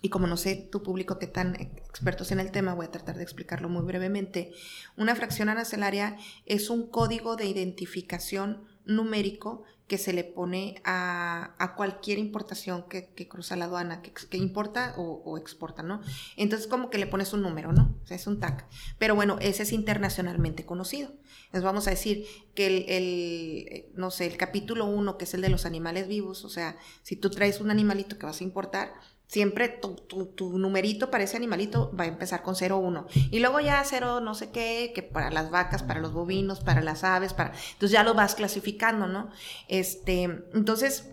[0.02, 3.16] y como no sé tu público qué tan expertos en el tema, voy a tratar
[3.16, 4.52] de explicarlo muy brevemente,
[4.96, 12.18] una fracción arancelaria es un código de identificación numérico que se le pone a, cualquier
[12.18, 16.00] importación que, cruza la aduana, que, importa o, exporta, ¿no?
[16.36, 17.94] Entonces como que le pones un número, ¿no?
[18.02, 18.66] O sea, es un TAC.
[18.98, 21.12] Pero bueno, ese es internacionalmente conocido.
[21.52, 25.42] Les vamos a decir que el, el no sé, el capítulo 1, que es el
[25.42, 28.94] de los animales vivos, o sea, si tú traes un animalito que vas a importar,
[29.26, 33.06] Siempre tu, tu, numerito para ese animalito va a empezar con 0, 1.
[33.30, 36.82] Y luego ya 0 no sé qué, que para las vacas, para los bovinos, para
[36.82, 37.52] las aves, para...
[37.72, 39.30] Entonces ya lo vas clasificando, ¿no?
[39.66, 41.10] Este, entonces,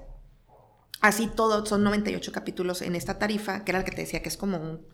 [0.99, 4.29] así todo, son 98 capítulos en esta tarifa, que era el que te decía que
[4.29, 4.85] es como un,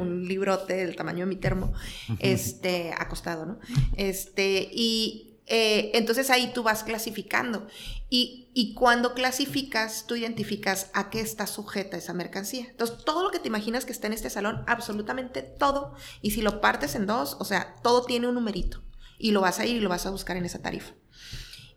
[0.00, 1.72] un, librote del tamaño de mi termo,
[2.18, 3.58] este, acostado, ¿no?
[3.96, 7.66] Este, y eh, entonces ahí tú vas clasificando.
[8.10, 12.66] Y, y, cuando clasificas, tú identificas a qué está sujeta esa mercancía.
[12.68, 15.94] Entonces, todo lo que te imaginas que está en este salón, absolutamente todo.
[16.22, 18.82] Y si lo partes en dos, o sea, todo tiene un numerito.
[19.18, 20.94] Y lo vas a ir y lo vas a buscar en esa tarifa.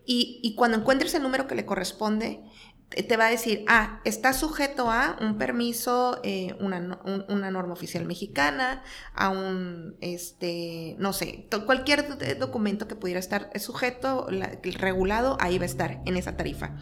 [0.05, 2.41] Y, y cuando encuentres el número que le corresponde,
[2.89, 8.83] te va a decir, ah, está sujeto a un permiso, eh, una, norma oficial mexicana,
[9.13, 14.27] a un, este, no sé, cualquier documento que pudiera estar sujeto,
[14.63, 16.77] regulado, ahí va a estar en esa tarifa.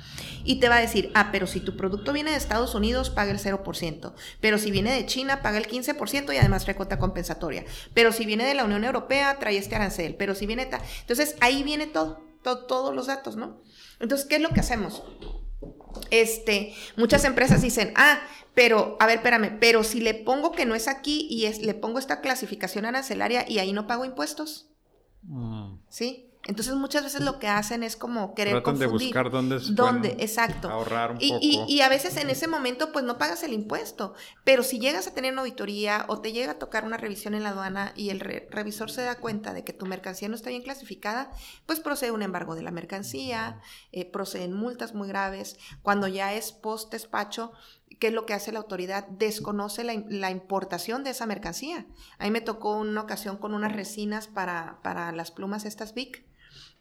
[0.46, 3.32] Y te va a decir, ah, pero si tu producto viene de Estados Unidos, paga
[3.32, 7.66] el 0%, pero si viene de China, paga el 15% y además trae cuota compensatoria,
[7.94, 10.70] pero si viene de la Unión Europea, trae este arancel, pero si viene...
[11.02, 13.62] Entonces ahí viene todo, todo, todos los datos, ¿no?
[14.00, 15.04] Entonces, ¿qué es lo que hacemos?
[16.12, 18.20] Este, muchas empresas dicen, ah,
[18.54, 21.74] pero, a ver, espérame, pero si le pongo que no es aquí y es, le
[21.74, 24.70] pongo esta clasificación arancelaria y ahí no pago impuestos.
[25.24, 25.76] Mm.
[25.90, 26.27] ¿Sí?
[26.48, 30.70] Entonces muchas veces lo que hacen es como querer Tratan de buscar dónde, dónde exacto.
[30.70, 31.40] ahorrar un y, poco.
[31.44, 34.14] Y, y, a veces en ese momento pues no pagas el impuesto,
[34.46, 37.44] pero si llegas a tener una auditoría o te llega a tocar una revisión en
[37.44, 40.62] la aduana y el revisor se da cuenta de que tu mercancía no está bien
[40.62, 41.32] clasificada,
[41.66, 43.60] pues procede un embargo de la mercancía,
[43.92, 45.58] eh, proceden multas muy graves.
[45.82, 47.52] Cuando ya es post despacho,
[48.00, 49.06] ¿qué es lo que hace la autoridad?
[49.10, 51.86] Desconoce la, la, importación de esa mercancía.
[52.20, 56.27] A mí me tocó una ocasión con unas resinas para, para las plumas estas BIC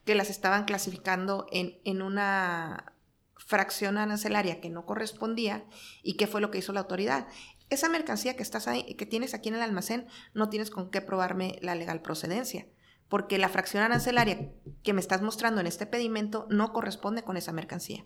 [0.07, 2.95] que las estaban clasificando en, en una
[3.35, 5.67] fracción arancelaria que no correspondía
[6.03, 7.27] y qué fue lo que hizo la autoridad.
[7.71, 11.01] Esa mercancía que estás ahí, que tienes aquí en el almacén, no tienes con qué
[11.01, 12.69] probarme la legal procedencia,
[13.09, 14.53] porque la fracción arancelaria
[14.85, 18.05] que me estás mostrando en este pedimento no corresponde con esa mercancía.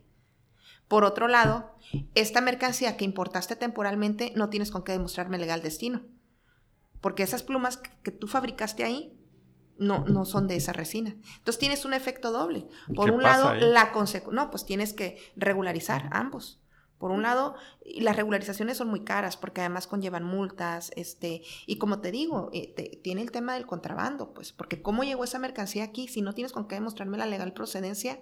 [0.88, 1.76] Por otro lado,
[2.14, 6.06] esta mercancía que importaste temporalmente no tienes con qué demostrarme legal destino,
[7.02, 9.19] porque esas plumas que tú fabricaste ahí
[9.80, 11.16] no, no son de esa resina.
[11.38, 12.68] Entonces tienes un efecto doble.
[12.94, 16.60] Por un lado, la consecuencia, no, pues tienes que regularizar ambos.
[16.98, 17.54] Por un lado,
[17.86, 23.00] las regularizaciones son muy caras porque además conllevan multas, este, y como te digo, eh,
[23.02, 26.52] tiene el tema del contrabando, pues, porque cómo llegó esa mercancía aquí si no tienes
[26.52, 28.20] con qué demostrarme la legal procedencia,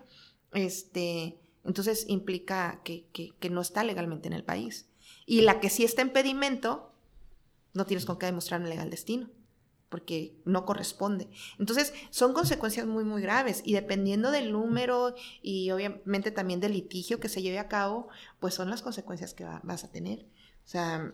[0.53, 4.88] este, entonces implica que, que, que no está legalmente en el país.
[5.27, 6.92] Y la que sí está en pedimento,
[7.75, 9.29] no tienes con qué demostrarme legal destino
[9.88, 11.29] porque no corresponde.
[11.59, 17.20] Entonces, son consecuencias muy, muy graves y dependiendo del número y obviamente también del litigio
[17.20, 18.09] que se lleve a cabo,
[18.40, 20.27] pues son las consecuencias que vas a tener.
[20.64, 21.11] O sea,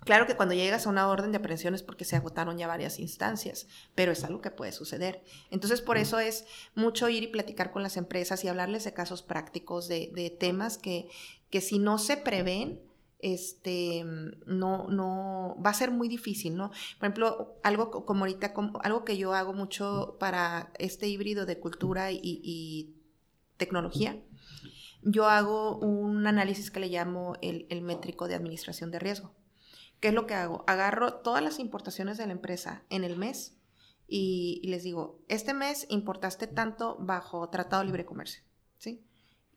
[0.00, 2.98] claro que cuando llegas a una orden de aprehensión es porque se agotaron ya varias
[2.98, 5.22] instancias, pero es algo que puede suceder.
[5.50, 9.22] Entonces, por eso es mucho ir y platicar con las empresas y hablarles de casos
[9.22, 11.08] prácticos, de, de temas que,
[11.50, 12.80] que si no se prevén,
[13.22, 14.04] este,
[14.46, 16.68] no, va a ser muy difícil, ¿no?
[16.98, 22.10] Por ejemplo, algo como ahorita, algo que yo hago mucho para este híbrido de cultura
[22.12, 22.96] y,
[23.56, 24.20] tecnología,
[25.02, 29.32] yo hago un análisis que le llamo el, métrico de administración de riesgo.
[30.00, 30.64] ¿Qué es lo que hago?
[30.66, 33.56] Agarro todas las importaciones de la empresa en el mes
[34.08, 38.42] y, les digo, este mes importaste tanto bajo Tratado de Libre Comercio,
[38.78, 39.04] ¿sí?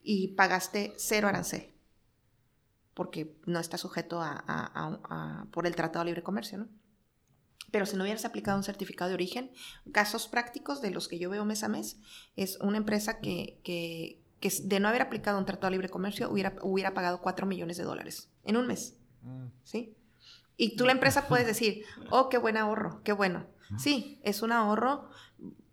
[0.04, 1.75] Y pagaste cero arancel
[2.96, 6.68] porque no está sujeto a, por el Tratado de Libre Comercio, ¿no?
[7.72, 9.52] Pero si no hubieras aplicado un certificado de origen,
[9.92, 12.00] casos prácticos de los que yo veo mes a mes,
[12.36, 14.22] es una empresa que, que,
[14.64, 17.84] de no haber aplicado un Tratado de Libre Comercio hubiera, hubiera pagado 4 millones de
[17.84, 19.48] dólares en un mes, mm.
[19.64, 19.98] ¿sí?
[20.58, 23.46] Y tú la empresa puedes decir, oh, qué buen ahorro, qué bueno.
[23.78, 25.10] Sí, es un ahorro,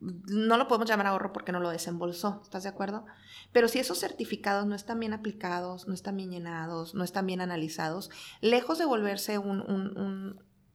[0.02, 3.04] no lo podemos llamar ahorro porque no lo desembolsó, ¿estás de acuerdo?
[3.52, 7.40] Pero si esos certificados no están bien aplicados, no están bien llenados, no están bien
[7.40, 8.10] analizados,
[8.40, 9.96] lejos de volverse un, un,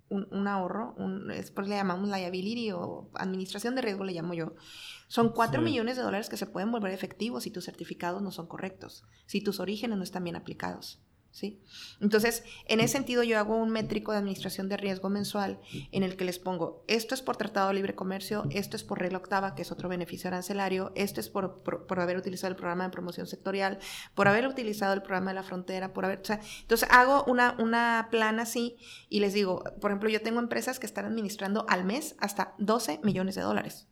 [0.10, 4.54] un, un ahorro, un, después le llamamos liability o administración de riesgo, le llamo yo,
[5.08, 8.48] son 4 millones de dólares que se pueden volver efectivos si tus certificados no son
[8.48, 11.02] correctos, si tus orígenes no están bien aplicados.
[11.38, 11.62] ¿Sí?
[12.02, 15.60] Entonces, en ese sentido, yo hago un métrico de administración de riesgo mensual
[15.92, 18.98] en el que les pongo, esto es por Tratado de Libre Comercio, esto es por
[18.98, 22.86] regla octava, que es otro beneficio arancelario, esto es por, por, haber utilizado el programa
[22.86, 23.78] de promoción sectorial,
[24.16, 27.56] por haber utilizado el programa de la frontera, por haber, o sea, entonces hago una,
[27.60, 28.76] una plan así
[29.08, 33.02] y les digo, por ejemplo, yo tengo empresas que están administrando al mes hasta 12
[33.04, 33.88] millones de dólares.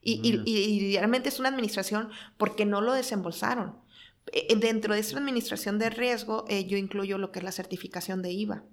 [0.00, 3.82] Y, y, y, realmente es una administración porque no lo desembolsaron.
[4.32, 8.22] Eh, dentro de esta administración de riesgo, eh, yo incluyo lo que es la certificación
[8.22, 8.64] de IVA.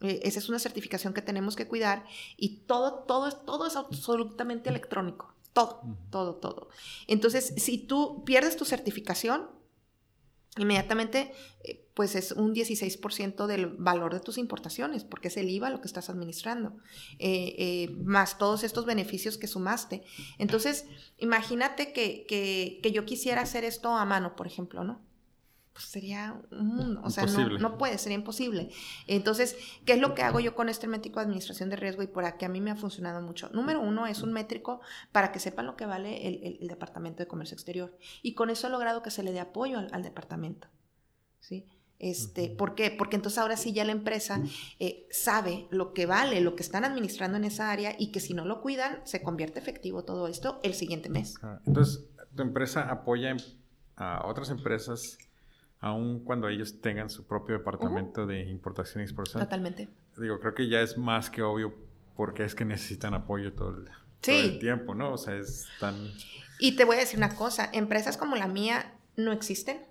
[0.00, 2.04] Eh, esa es una certificación que tenemos que cuidar
[2.36, 5.34] y todo, todo, todo es absolutamente electrónico.
[5.52, 6.68] Todo, todo, todo.
[7.08, 9.48] Entonces, si tú pierdes tu certificación,
[10.58, 11.32] inmediatamente
[11.64, 15.80] eh, pues es un 16% del valor de tus importaciones, porque es el IVA lo
[15.80, 16.76] que estás administrando,
[17.18, 20.04] eh, eh, más todos estos beneficios que sumaste.
[20.38, 20.86] Entonces,
[21.18, 25.00] imagínate que, que, yo quisiera hacer esto a mano, por ejemplo, ¿no?
[25.78, 28.70] Pues sería un mundo, o sea, no, no, puede, sería imposible.
[29.06, 32.08] Entonces, ¿qué es lo que hago yo con este métrico de administración de riesgo y
[32.08, 33.48] por aquí a mí me ha funcionado mucho?
[33.50, 34.80] Número uno, es un métrico
[35.12, 38.70] para que sepan lo que vale el, Departamento de Comercio Exterior y con eso he
[38.70, 40.66] logrado que se le dé apoyo al, departamento,
[41.38, 41.64] ¿sí?
[42.00, 42.90] Este, ¿Por qué?
[42.90, 44.42] Porque entonces ahora sí ya la empresa
[44.80, 48.34] eh, sabe lo que vale, lo que están administrando en esa área y que si
[48.34, 51.36] no lo cuidan, se convierte efectivo todo esto el siguiente mes.
[51.66, 53.36] Entonces, tu empresa apoya
[53.94, 55.18] a otras empresas
[55.80, 59.42] aun cuando ellos tengan su propio departamento de importación y exportación.
[59.44, 59.88] Totalmente.
[60.16, 61.74] Digo, creo que ya es más que obvio
[62.16, 63.76] porque es que necesitan apoyo todo
[64.26, 65.12] el, tiempo, ¿no?
[65.12, 66.12] O sea, es tan...
[66.58, 69.86] Y te voy a decir una cosa, empresas como la mía no existen.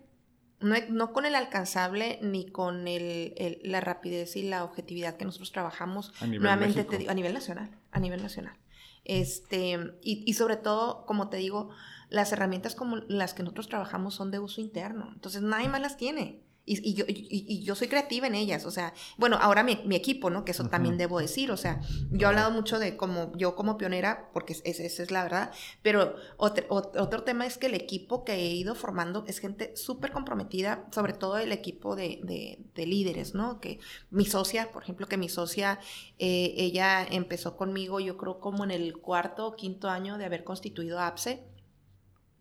[0.60, 5.52] No, no con el alcanzable ni con el, la rapidez y la objetividad que nosotros
[5.52, 6.12] trabajamos.
[6.20, 8.58] A nivel Nuevamente te digo, a nivel nacional, a nivel nacional.
[9.06, 11.70] Este, y, y sobre todo, como te digo,
[12.10, 15.10] las herramientas como las que nosotros trabajamos son de uso interno.
[15.14, 16.48] Entonces nadie más las tiene.
[16.70, 20.30] Y, yo, y, yo, soy creativa en ellas, o sea, bueno, ahora mi, mi equipo,
[20.30, 20.44] ¿no?
[20.44, 21.80] Que eso también debo decir, o sea,
[22.12, 26.16] yo he hablado mucho de como yo como pionera, porque esa es, la verdad, pero
[26.36, 30.86] otro, otro tema es que el equipo que he ido formando es gente súper comprometida,
[30.92, 33.62] sobre todo el equipo de, de, de, líderes, ¿no?
[33.62, 35.80] Que mi socia, por ejemplo, que mi socia,
[36.20, 40.44] eh, ella empezó conmigo, yo creo como en el cuarto o quinto año de haber
[40.44, 41.46] constituido APSE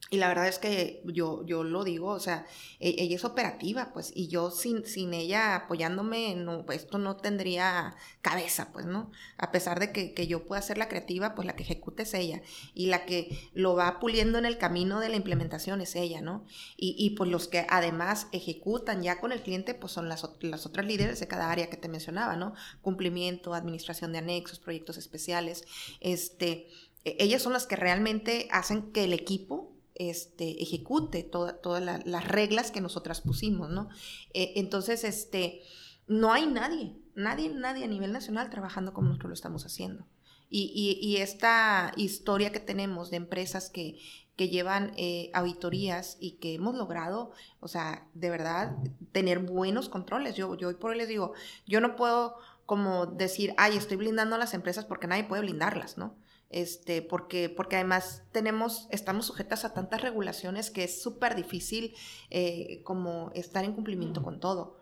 [0.08, 2.46] y la verdad es que yo, yo lo digo, o sea,
[2.78, 7.16] e, ella es operativa, pues, y yo sin, sin ella apoyándome, no, pues, esto no
[7.16, 9.10] tendría cabeza, pues, ¿no?
[9.36, 12.14] A pesar de que, que, yo pueda ser la creativa, pues la que ejecute es
[12.14, 12.40] ella,
[12.72, 16.46] y la que lo va puliendo en el camino de la implementación es ella, ¿no?
[16.76, 20.66] Y, y pues los que además ejecutan ya con el cliente, pues son las, las
[20.66, 22.54] otras líderes de cada área que te mencionaba, ¿no?
[22.80, 25.64] Cumplimiento, administración de anexos, proyectos especiales,
[26.00, 26.68] este,
[27.04, 32.70] e, ellas son las que realmente hacen que el equipo este, ejecute todas las reglas
[32.70, 33.88] que nosotras pusimos, ¿no?
[34.34, 35.62] Eh, entonces, este,
[36.06, 40.06] no hay nadie, nadie, nadie a nivel nacional trabajando como nosotros lo estamos haciendo.
[40.48, 43.98] Y, esta historia que tenemos de empresas que,
[44.36, 48.76] que llevan eh, auditorías y que hemos logrado, o sea, de verdad,
[49.10, 50.36] tener buenos controles.
[50.36, 51.32] Yo, yo hoy por hoy les digo,
[51.66, 55.98] yo no puedo como decir, ay, estoy blindando a las empresas porque nadie puede blindarlas,
[55.98, 56.16] ¿no?
[56.50, 61.94] Este, porque, porque además tenemos, estamos sujetas a tantas regulaciones que es súper difícil
[62.30, 64.76] eh, como estar en cumplimiento con todo,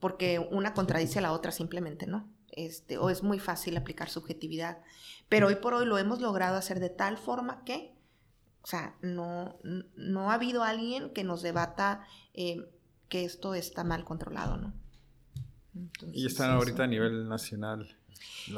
[0.00, 2.28] porque una contradice a la otra simplemente, ¿no?
[2.50, 4.78] Este, o es muy fácil aplicar subjetividad.
[5.28, 7.94] Pero hoy por hoy lo hemos logrado hacer de tal forma que,
[8.62, 9.58] o sea, no,
[9.96, 12.70] no ha habido alguien que nos debata eh,
[13.08, 14.72] que esto está mal controlado, ¿no?
[16.12, 17.96] y están ahorita a nivel nacional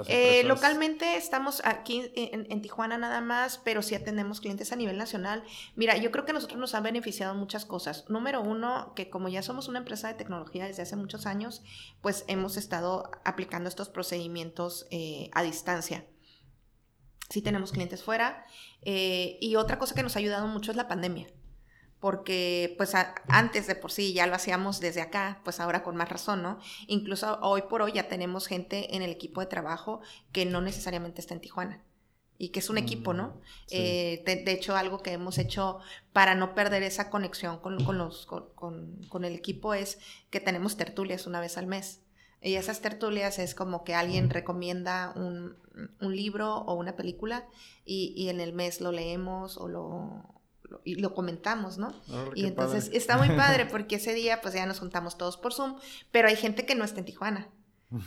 [0.08, 5.44] eh, localmente estamos aquí en, Tijuana nada más, pero sí atendemos clientes a nivel nacional.
[5.74, 8.04] Mira, yo creo que nosotros nos han beneficiado muchas cosas.
[8.08, 11.62] Número uno, que como ya somos una empresa de tecnología desde hace muchos años,
[12.00, 16.06] pues hemos estado aplicando estos procedimientos eh, a distancia.
[17.28, 18.46] Sí tenemos clientes fuera.
[18.82, 21.26] Eh, y otra cosa que nos ha ayudado mucho es la pandemia
[22.00, 22.92] porque pues
[23.28, 26.58] antes de por sí ya lo hacíamos desde acá, pues ahora con más razón, ¿no?
[26.86, 30.00] Incluso hoy por hoy ya tenemos gente en el equipo de trabajo
[30.32, 31.82] que no necesariamente está en Tijuana
[32.38, 33.28] y que es un equipo, ¿no?
[33.28, 35.78] Mm, eh, de, hecho, algo que hemos hecho
[36.12, 39.98] para no perder esa conexión con, los, con, el equipo es
[40.30, 42.02] que tenemos tertulias una vez al mes.
[42.42, 45.56] Y esas tertulias es como que alguien recomienda un,
[46.00, 47.46] libro o una película
[47.84, 50.35] y, y, en el mes lo leemos o lo,
[50.84, 51.92] y lo comentamos, ¿no?
[52.34, 55.78] y entonces está muy padre porque ese día pues ya nos juntamos todos por Zoom,
[56.10, 57.50] pero hay gente que no está en Tijuana.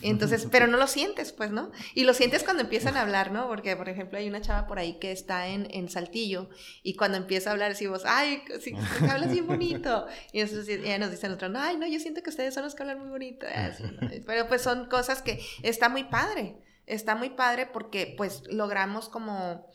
[0.02, 1.72] Entonces, pero no lo sientes, pues, ¿no?
[1.94, 3.48] Y lo sientes cuando empiezan a hablar, ¿no?
[3.48, 6.50] Porque, por ejemplo, hay una chava por ahí que está en, en Saltillo
[6.84, 8.74] y cuando empieza a hablar decimos, ay, sí,
[9.10, 10.06] hablas bien bonito.
[10.34, 12.76] Y entonces ella nos dice a nosotros, ay, no, yo siento que ustedes son los
[12.76, 13.46] que hablan muy bonito.
[14.26, 19.72] Pero pues son cosas que está muy padre, está muy padre porque pues logramos como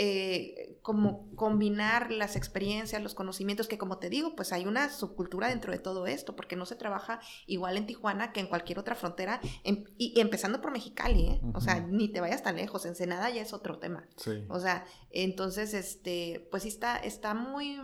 [0.00, 5.48] eh, como combinar las experiencias, los conocimientos, que como te digo, pues hay una subcultura
[5.48, 8.94] dentro de todo esto, porque no se trabaja igual en Tijuana que en cualquier otra
[8.94, 11.40] frontera, em, y, empezando por Mexicali, ¿eh?
[11.52, 14.06] O sea, ni te vayas tan lejos, Ensenada ya es otro tema.
[14.48, 17.80] O sea, entonces, este, pues sí está, está muy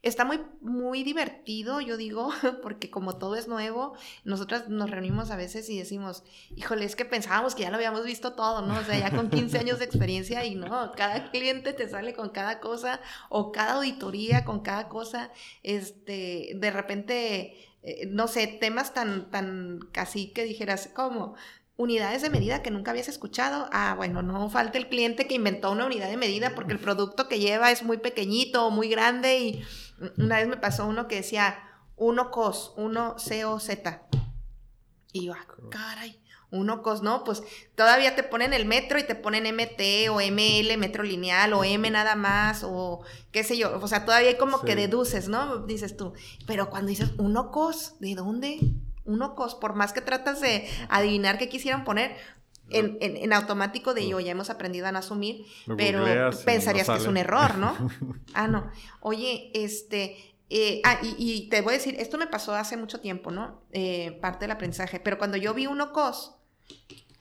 [0.00, 2.30] Está muy, muy divertido, yo digo,
[2.62, 6.22] porque como todo es nuevo, nosotras nos reunimos a veces y decimos,
[6.54, 8.78] híjole, es que pensábamos que ya lo habíamos visto todo, ¿no?
[8.78, 12.30] O sea, ya con 15 años de experiencia y no, cada cliente te sale con
[12.30, 15.32] cada cosa o cada auditoría con cada cosa,
[15.64, 21.34] este, de repente, eh, no sé, temas tan, tan casi que dijeras, ¿cómo?
[21.78, 23.68] unidades de medida que nunca habías escuchado.
[23.72, 27.28] Ah, bueno, no falta el cliente que inventó una unidad de medida porque el producto
[27.28, 29.64] que lleva es muy pequeñito o muy grande y
[30.16, 31.58] una vez me pasó uno que decía
[31.96, 33.70] uno COS, uno COZ.
[35.12, 37.42] Y yo, ah, caray, uno COS, no, pues
[37.74, 41.90] todavía te ponen el metro y te ponen MT o ML, metro lineal, o M
[41.90, 43.78] nada más, o qué sé yo.
[43.80, 45.58] O sea, todavía hay como que deduces, ¿no?
[45.58, 46.14] Dices tú.
[46.46, 48.58] Pero cuando dices uno COS, ¿de dónde?
[49.04, 52.16] Uno COS, por más que tratas de adivinar qué quisieran poner,
[52.70, 55.46] en, en, automático de yo ya hemos aprendido a no asumir,
[55.76, 56.04] pero
[56.44, 57.76] pensarías que es un error, ¿no?
[58.34, 58.70] ah, no.
[59.00, 60.16] Oye, este,
[60.50, 63.62] eh, ah, y, te voy a decir, esto me pasó hace mucho tiempo, ¿no?
[63.72, 65.00] Eh, parte del aprendizaje.
[65.00, 66.34] Pero cuando yo vi uno cos,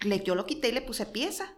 [0.01, 1.53] le, yo lo quité y le puse pieza.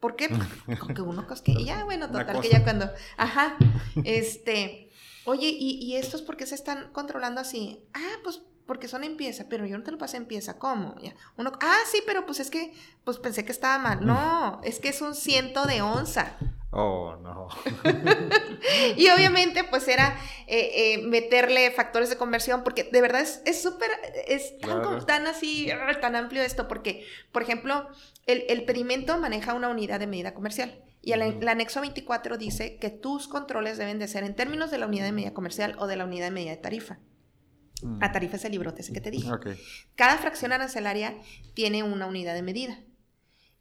[0.00, 0.28] ¿Por qué?
[0.80, 2.90] Con que uno cos que ya, bueno, total, que ya cuando.
[3.16, 3.56] Ajá.
[4.04, 4.90] Este.
[5.24, 7.84] Oye, ¿y, ¿y estos por qué se están controlando así?
[7.94, 10.58] Ah, pues porque son en pieza, pero yo no te lo pasé en pieza.
[10.58, 10.96] ¿Cómo?
[11.00, 11.14] Ya.
[11.36, 12.72] Uno, ah, sí, pero pues es que,
[13.04, 14.06] pues pensé que estaba mal.
[14.06, 16.36] No, es que es un ciento de onza.
[16.74, 17.48] Oh, no.
[18.96, 23.90] y obviamente, pues era eh, eh, meterle factores de conversión, porque de verdad es súper,
[24.26, 24.58] es,
[25.06, 27.88] tan, así, tan amplio esto, porque, por ejemplo,
[28.26, 30.82] el, pedimento maneja una unidad de medida comercial.
[31.02, 34.86] Y el, anexo 24 dice que tus controles deben de ser en términos de la
[34.86, 36.98] unidad de medida comercial o de la unidad de medida de tarifa.
[37.82, 38.00] Mm.
[38.00, 39.28] La tarifa es el librote ese que te dije.
[39.94, 41.16] Cada fracción arancelaria
[41.54, 42.80] tiene una unidad de medida.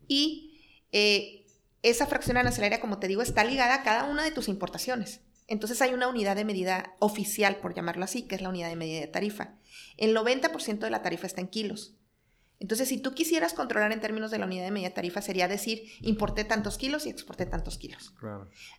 [0.08, 0.62] Y
[0.92, 1.46] eh,
[1.84, 5.22] esa fracción arancelaria, como te digo, está ligada a cada una de tus importaciones.
[5.48, 8.76] Entonces hay una unidad de medida oficial, por llamarlo así, que es la unidad de
[8.76, 9.56] medida de tarifa.
[9.98, 11.96] El 90% de la tarifa está en kilos.
[12.62, 15.82] Entonces, si tú quisieras controlar en términos de la unidad de medida tarifa, sería decir,
[16.02, 18.14] importé tantos kilos y exporté tantos kilos.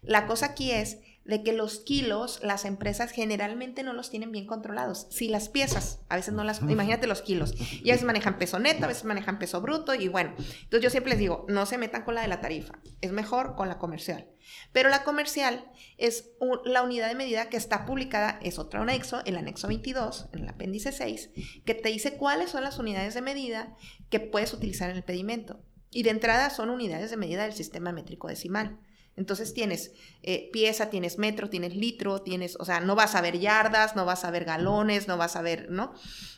[0.03, 4.47] La cosa aquí es de que los kilos, las empresas generalmente no los tienen bien
[4.47, 5.07] controlados.
[5.11, 8.59] Si las piezas, a veces no las, imagínate los kilos, y a veces manejan peso
[8.59, 11.79] neto, a veces manejan peso bruto, y bueno, entonces yo siempre les digo, no se
[11.79, 14.29] metan con la de la tarifa, es mejor con la comercial.
[14.73, 16.31] Pero la comercial es
[16.64, 20.49] la unidad de medida que está publicada, es otro anexo, el anexo 22, en el
[20.49, 21.31] apéndice 6,
[21.64, 23.77] que te dice cuáles son las unidades de medida
[24.11, 25.61] que puedes utilizar en el pedimento.
[25.91, 28.81] Y de entrada son unidades de medida del sistema métrico decimal.
[29.16, 29.92] Entonces tienes
[30.22, 34.04] eh, pieza, tienes metro, tienes litro, tienes, o sea, no vas a ver yardas, no
[34.04, 35.92] vas a ver galones, no vas a ver, ¿no?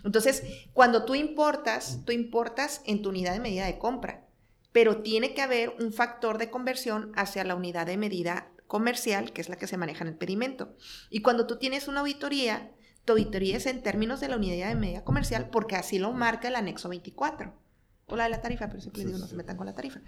[0.04, 4.24] Entonces, cuando tú importas, tú importas en tu unidad de medida de compra
[4.74, 9.40] pero tiene que haber un factor de conversión hacia la unidad de medida comercial, que
[9.40, 10.74] es la que se maneja en el pedimento.
[11.10, 12.72] Y cuando tú tienes una auditoría,
[13.04, 16.48] tu auditoría es en términos de la unidad de medida comercial, porque así lo marca
[16.48, 17.54] el anexo 24.
[18.06, 20.00] O la de la tarifa, pero siempre digo, no se metan con la tarifa.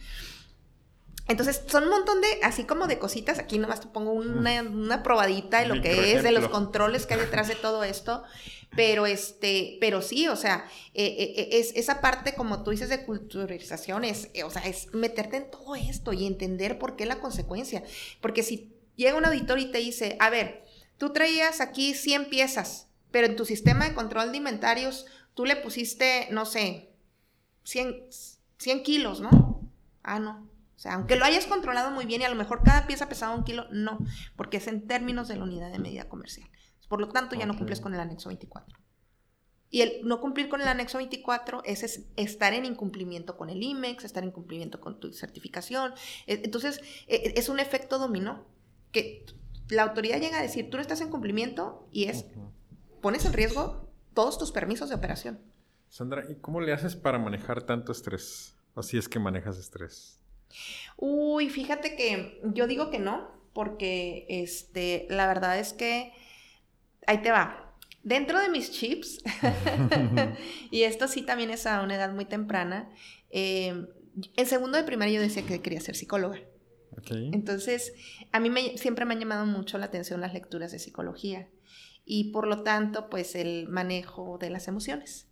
[1.28, 3.38] Entonces, son un montón de, así como de cositas.
[3.38, 7.14] Aquí nomás te pongo una, una probadita de lo que es, de los controles que
[7.14, 8.22] hay detrás de todo esto.
[8.74, 12.88] Pero este, pero sí, o sea, eh, eh, eh, es esa parte, como tú dices,
[12.88, 17.20] de culturalización, es, o sea, es meterte en todo esto y entender por qué la
[17.20, 17.82] consecuencia.
[18.20, 20.64] Porque si llega un auditor y te dice, a ver,
[20.98, 25.56] tú traías aquí 100 piezas, pero en tu sistema de control de inventarios tú le
[25.56, 26.90] pusiste, no sé,
[27.64, 28.08] 100,
[28.58, 29.70] 100 kilos, ¿no?
[30.02, 30.55] Ah, no.
[30.76, 33.34] O sea, aunque lo hayas controlado muy bien y a lo mejor cada pieza pesaba
[33.34, 33.98] un kilo, no,
[34.36, 36.48] porque es en términos de la unidad de medida comercial.
[36.88, 38.78] Por lo tanto, ya no cumples con el anexo 24.
[39.70, 44.04] Y el no cumplir con el anexo 24 es, estar en incumplimiento con el IMEX,
[44.04, 45.92] estar en cumplimiento con tu certificación.
[46.26, 48.46] E, entonces, e, e, es un efecto dominó,
[48.92, 49.26] que
[49.68, 52.26] la autoridad llega a decir, tú no estás en cumplimiento y es,
[53.02, 55.40] pones en riesgo todos tus permisos de operación.
[55.88, 58.54] Sandra, ¿y cómo le haces para manejar tanto estrés?
[58.74, 60.15] ¿O si es que manejas estrés?
[60.96, 66.12] Uy, fíjate que yo digo que no, porque este, la verdad es que
[67.06, 67.74] ahí te va.
[68.02, 69.22] Dentro de mis chips,
[70.70, 72.90] y esto sí también es a una edad muy temprana,
[73.30, 73.86] eh,
[74.36, 76.40] en segundo de primaria yo decía que quería ser psicóloga.
[77.10, 77.92] Entonces,
[78.32, 81.48] a mí me, siempre me han llamado mucho la atención las lecturas de psicología
[82.04, 85.28] y por lo tanto, pues el manejo de las emociones.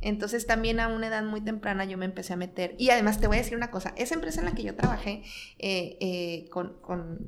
[0.00, 2.74] Entonces también a una edad muy temprana yo me empecé a meter.
[2.78, 5.22] Y además te voy a decir una cosa, esa empresa en la que yo trabajé
[5.58, 6.78] eh, eh, con,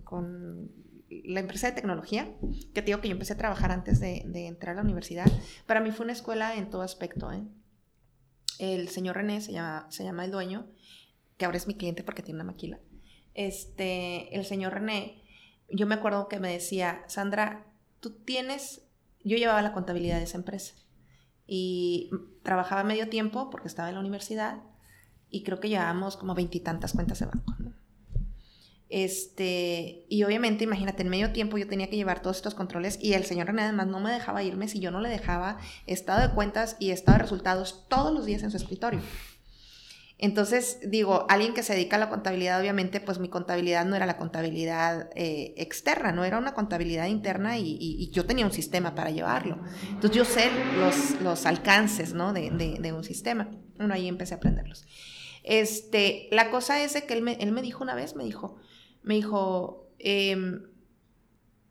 [0.05, 0.71] con
[1.09, 2.31] la empresa de tecnología,
[2.75, 5.27] que te digo que yo empecé a trabajar antes de, entrar a la universidad,
[5.67, 7.33] para mí fue una escuela en todo aspecto.
[7.33, 7.43] ¿eh?
[8.59, 10.67] El señor René, se llama, se llama el dueño,
[11.37, 12.79] que ahora es mi cliente porque tiene una maquila.
[13.35, 15.23] Este, el señor René,
[15.71, 17.67] yo me acuerdo que me decía, Sandra,
[18.01, 18.83] tú tienes,
[19.25, 20.75] yo llevaba la contabilidad de esa empresa
[21.49, 22.11] y
[22.43, 24.59] trabajaba medio tiempo porque estaba en la universidad
[25.31, 27.57] y creo que llevábamos como veintitantas cuentas de banco.
[28.91, 33.15] Este, y obviamente, imagínate, en medio tiempo yo tenía que llevar todos estos controles y
[33.15, 36.35] el señor René además no me dejaba irme si yo no le dejaba estado de
[36.35, 39.01] cuentas y estado de resultados todos los días en su escritorio.
[40.21, 44.05] Entonces, digo, alguien que se dedica a la contabilidad, obviamente, pues mi contabilidad no era
[44.05, 49.13] la contabilidad eh, externa, no era una contabilidad interna y, yo tenía un sistema para
[49.13, 49.61] llevarlo.
[49.89, 52.33] Entonces, yo sé los, los alcances, ¿no?
[52.33, 53.49] De, de, un sistema.
[53.77, 54.85] Bueno, ahí empecé a aprenderlos.
[55.45, 58.57] Este, la cosa es que él me, él me dijo una vez, me dijo,
[59.05, 60.65] me dijo, em,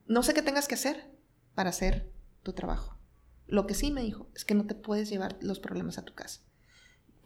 [0.05, 1.11] no sé qué tengas que hacer
[1.53, 2.97] para hacer tu trabajo.
[3.45, 6.13] Lo que sí me dijo es que no te puedes llevar los problemas a tu
[6.13, 6.46] casa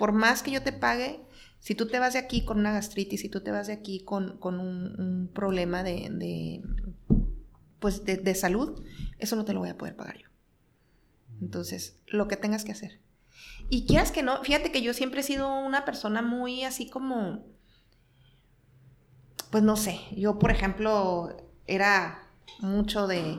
[0.02, 1.22] por más que yo te pague,
[1.60, 4.04] si tú te vas de aquí con una gastritis, si tú te vas de aquí
[4.04, 6.64] con, un, problema de,
[7.78, 8.84] pues de, salud,
[9.20, 10.28] eso no te lo voy a poder pagar yo.
[11.40, 13.00] Entonces, lo que tengas que hacer.
[13.70, 17.46] Y quieras que no, fíjate que yo siempre he sido una persona muy así como,
[19.52, 21.38] pues no sé, yo por ejemplo
[21.68, 22.28] era
[22.60, 23.38] mucho de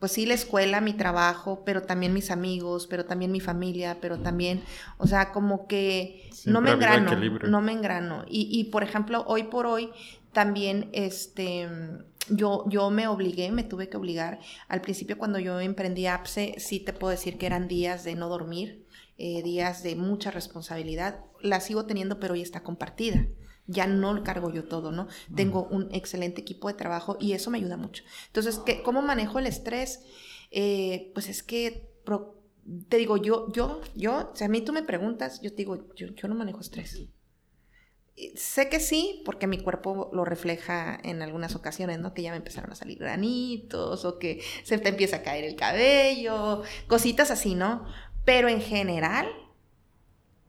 [0.00, 4.18] pues sí, la escuela, mi trabajo, pero también mis amigos, pero también mi familia, pero
[4.18, 4.62] también,
[4.96, 7.12] o sea, como que no me engrano,
[7.46, 8.24] no me engrano.
[8.26, 9.90] Y, y, por ejemplo, hoy por hoy
[10.32, 11.68] también, este,
[12.30, 14.40] yo, yo me obligué, me tuve que obligar.
[14.68, 18.30] Al principio cuando yo emprendí APSE, sí te puedo decir que eran días de no
[18.30, 18.86] dormir,
[19.18, 21.20] eh, días de mucha responsabilidad.
[21.42, 23.26] La sigo teniendo, pero hoy está compartida
[23.70, 25.06] ya no cargo yo todo, ¿no?
[25.34, 28.02] Tengo un excelente equipo de trabajo y eso me ayuda mucho.
[28.26, 30.02] Entonces, ¿cómo manejo el estrés?
[30.50, 31.88] Eh, pues es que,
[32.88, 36.08] te digo, yo, yo, yo, si a mí tú me preguntas, yo te digo, yo,
[36.08, 37.08] yo no manejo estrés.
[38.34, 42.12] Sé que sí, porque mi cuerpo lo refleja en algunas ocasiones, ¿no?
[42.12, 45.56] Que ya me empezaron a salir granitos o que se te empieza a caer el
[45.56, 47.86] cabello, cositas así, ¿no?
[48.24, 49.26] Pero en general,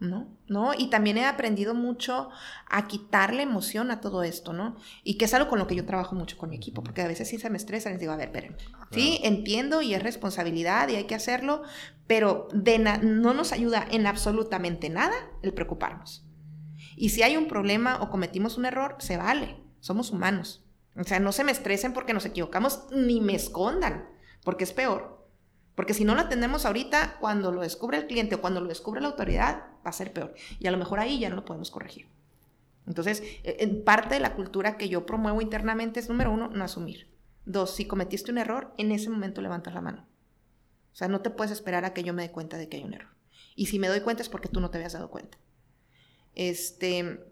[0.02, 0.36] ¿no?
[0.48, 0.74] ¿No?
[0.76, 2.30] Y también he aprendido mucho
[2.68, 4.76] a quitarle emoción a todo esto, ¿no?
[5.04, 7.08] Y que es algo con lo que yo trabajo mucho con mi equipo, porque a
[7.08, 8.58] veces sí se me estresa, les digo, a ver, espérenme,
[8.90, 11.62] sí, entiendo y es responsabilidad y hay que hacerlo,
[12.08, 16.26] pero de no nos ayuda en absolutamente nada el preocuparnos.
[16.96, 20.66] Y si hay un problema o cometimos un error, se vale, somos humanos.
[20.98, 24.10] O sea, no se me estresen porque nos equivocamos, ni me escondan,
[24.44, 25.28] porque es peor.
[25.76, 29.00] Porque si no lo atendemos ahorita, cuando lo descubre el cliente o cuando lo descubre
[29.00, 30.34] la autoridad, va a ser peor.
[30.60, 32.08] Y a lo mejor ahí ya no lo podemos corregir.
[32.88, 36.64] Entonces, e, en parte de la cultura que yo promuevo internamente es, número uno, no
[36.64, 37.10] asumir.
[37.46, 40.08] Dos, si cometiste un error, en ese momento levantas la mano.
[40.92, 42.84] O sea, no te puedes esperar a que yo me dé cuenta de que hay
[42.84, 43.12] un error.
[43.56, 45.38] Y si me doy cuenta es porque tú no te habías dado cuenta.
[46.36, 47.26] Este,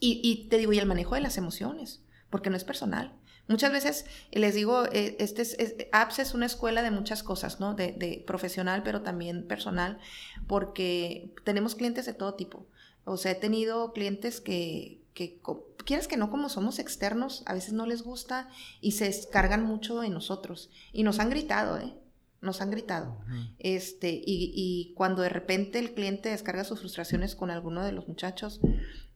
[0.00, 3.14] y, y te digo, y el manejo de las emociones, porque no es personal.
[3.46, 5.56] Muchas veces les digo, eh, este es,
[5.92, 7.74] APS es una escuela de muchas cosas, ¿no?
[7.74, 9.98] De, profesional, pero también personal,
[10.46, 12.66] porque tenemos clientes de todo tipo.
[13.04, 15.40] O sea, he tenido clientes que, que
[15.84, 18.48] quieras que no, como somos externos, a veces no les gusta
[18.80, 20.70] y se descargan mucho en nosotros.
[20.92, 21.92] Y nos han gritado, ¿eh?
[22.40, 23.18] Nos han gritado.
[23.58, 28.08] este, y, y, cuando de repente el cliente descarga sus frustraciones con alguno de los
[28.08, 28.60] muchachos,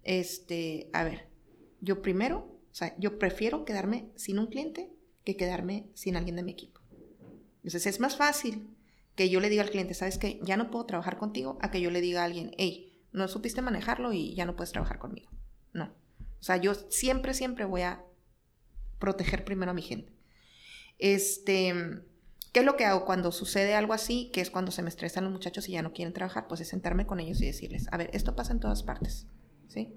[0.02, 1.28] este, a ver,
[1.80, 4.92] yo primero sea, yo prefiero quedarme sin un cliente
[5.24, 6.80] que quedarme sin alguien de mi equipo.
[7.56, 8.74] Entonces es más fácil
[9.14, 10.38] que yo le diga al cliente, ¿sabes qué?
[10.42, 13.62] Ya no puedo trabajar contigo, a que yo le diga a alguien, hey, no supiste
[13.62, 15.30] manejarlo y ya no puedes trabajar conmigo.
[15.72, 15.86] No.
[16.40, 18.04] O sea, yo siempre, siempre voy a
[19.00, 20.12] proteger primero a mi gente.
[20.98, 21.74] Este,
[22.52, 24.30] ¿qué es lo que hago cuando sucede algo así?
[24.32, 26.68] Que es cuando se me estresan los muchachos y ya no quieren trabajar, pues es
[26.68, 29.26] sentarme con ellos y decirles, a ver, esto pasa en todas partes.
[29.68, 29.94] ¿sí?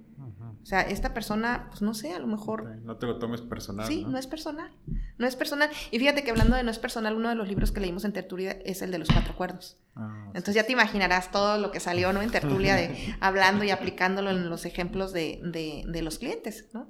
[0.62, 2.78] O sea, esta persona, pues no sé, a lo mejor...
[2.84, 3.88] No te lo tomes personal.
[3.88, 4.18] Sí, ¿no?
[4.18, 4.72] es personal.
[5.18, 5.70] No es personal.
[5.90, 8.14] Y fíjate que hablando de no es personal, uno de los libros que leímos en
[8.14, 9.80] Tertulia es el de los cuatro acuerdos.
[9.96, 12.22] Ah, Entonces ya te imaginarás todo lo que salió, ¿no?
[12.22, 16.88] En Tertulia, de, hablando y aplicándolo en los ejemplos de, de, los clientes, ¿no?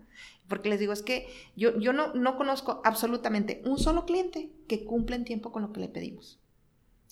[0.47, 4.83] Porque les digo, es que yo, yo no, no conozco absolutamente un solo cliente que
[4.83, 6.39] cumpla en tiempo con lo que le pedimos.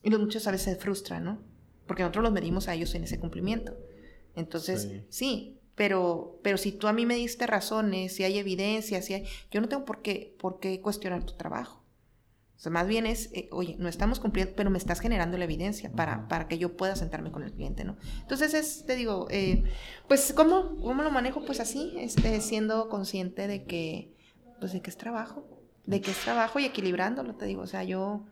[0.03, 1.39] Y los muchos a veces se frustran, ¿no?
[1.87, 3.77] Porque nosotros los medimos a ellos en ese cumplimiento.
[4.35, 9.13] Entonces, sí pero, pero si tú a mí me diste razones, si hay evidencia, si
[9.13, 11.81] hay, yo no tengo por qué, por qué cuestionar tu trabajo.
[12.57, 15.45] O sea, más bien es, eh, oye, no estamos cumpliendo, pero me estás generando la
[15.45, 17.95] evidencia para, para que yo pueda sentarme con el cliente, ¿no?
[18.19, 19.63] Entonces, es, te digo, eh,
[20.09, 21.45] pues, ¿cómo, ¿cómo lo manejo?
[21.45, 24.13] Pues así, este, siendo consciente de que,
[24.59, 25.47] pues, de que es trabajo,
[25.85, 28.25] de que es trabajo y equilibrándolo, te digo, o sea, yo,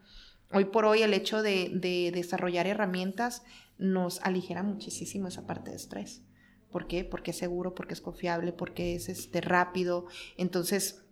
[0.51, 3.43] hoy por hoy el hecho de, de desarrollar herramientas
[3.77, 6.26] nos aligera muchísimo esa parte de estrés.
[6.71, 7.03] ¿Por qué?
[7.03, 10.05] Porque es seguro, porque es confiable, porque es este, rápido.
[10.37, 11.03] Entonces,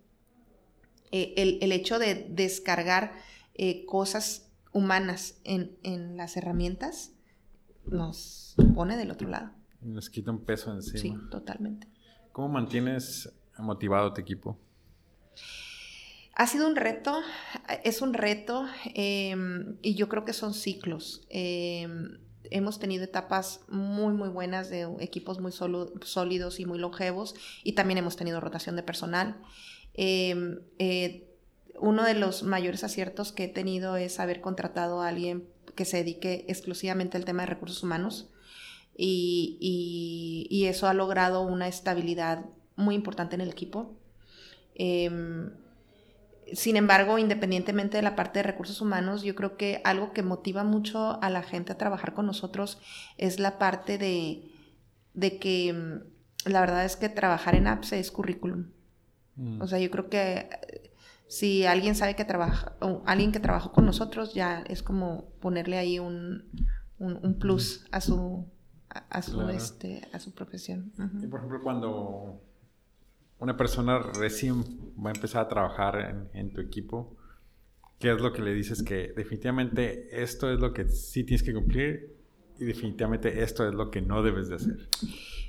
[1.12, 3.12] eh, el, hecho de descargar
[3.54, 7.12] eh, cosas humanas en, las herramientas
[7.86, 9.50] nos pone del otro lado.
[9.80, 10.98] Nos quita un peso encima.
[10.98, 11.88] Sí, totalmente.
[12.32, 14.58] ¿Cómo mantienes motivado tu equipo?
[16.34, 17.22] Ha sido un reto,
[17.82, 21.26] es un reto em, y yo creo que son ciclos.
[22.50, 27.72] Em, hemos tenido etapas muy, muy buenas de equipos muy sólidos y muy longevos y
[27.72, 29.36] también hemos tenido rotación de personal.
[29.94, 31.28] Em, eh,
[31.78, 35.98] uno de los mayores aciertos que he tenido es haber contratado a alguien que se
[35.98, 38.30] dedique exclusivamente al tema de recursos humanos
[38.96, 42.44] y, eso ha logrado una estabilidad
[42.74, 43.96] muy importante en el equipo.
[44.74, 45.52] Em,
[46.52, 50.64] sin embargo, independientemente de la parte de recursos humanos, yo creo que algo que motiva
[50.64, 52.80] mucho a la gente a trabajar con nosotros
[53.18, 58.66] es la parte de, que mm, la verdad es que trabajar en apps es currículum.
[59.34, 59.60] Mm.
[59.60, 60.48] O sea, yo creo que
[61.26, 65.78] si alguien sabe que trabaja, o alguien que trabajó con nosotros, ya es como ponerle
[65.78, 66.44] ahí un,
[67.40, 68.46] plus a su,
[68.88, 70.92] a, su, este, a su profesión.
[71.20, 72.40] Y por ejemplo, cuando
[73.38, 74.62] una persona recién
[75.04, 77.16] va a empezar a trabajar en, tu equipo,
[77.98, 81.52] ¿qué es lo que le dices que definitivamente esto es lo que sí tienes que
[81.52, 82.16] cumplir
[82.58, 84.88] y definitivamente esto es lo que no debes de hacer?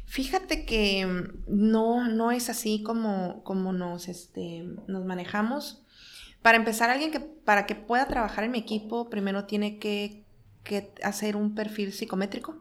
[0.05, 5.83] Fíjate que mm, no, no es así como, como nos, este, nos manejamos.
[6.41, 10.25] Para empezar, alguien que para que pueda trabajar en mi equipo, primero tiene que,
[11.01, 12.57] hacer un perfil psicométrico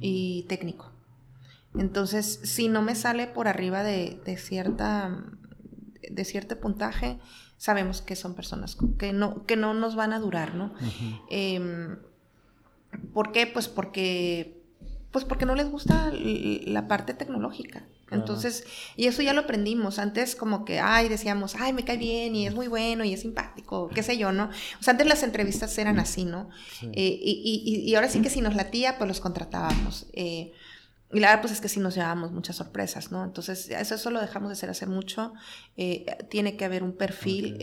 [0.00, 0.90] y técnico.
[1.78, 5.24] Entonces, si no me sale por arriba de, cierta,
[6.10, 7.18] de cierto puntaje,
[7.56, 10.72] sabemos que son personas que no, que no nos van a durar, ¿no?
[11.28, 11.98] Em,
[13.12, 13.46] ¿Por qué?
[13.46, 14.60] Pues porque
[15.12, 17.84] pues porque no les gusta la parte tecnológica.
[18.12, 18.64] Entonces,
[18.96, 19.98] y eso ya lo aprendimos.
[19.98, 23.20] Antes como que, ay, decíamos, ay, me cae bien y es muy bueno y es
[23.20, 24.50] simpático, qué sé yo, ¿no?
[24.80, 26.48] O sea, antes las entrevistas eran así, ¿no?
[26.92, 30.06] Eh, y, ahora sí que si nos latía, pues los contratábamos.
[30.12, 30.52] Eh,
[31.12, 33.24] y la verdad, pues es que sí nos llevábamos muchas sorpresas, ¿no?
[33.24, 35.32] Entonces, eso, eso lo dejamos de hacer hace mucho.
[35.76, 37.58] Eh, tiene que haber un perfil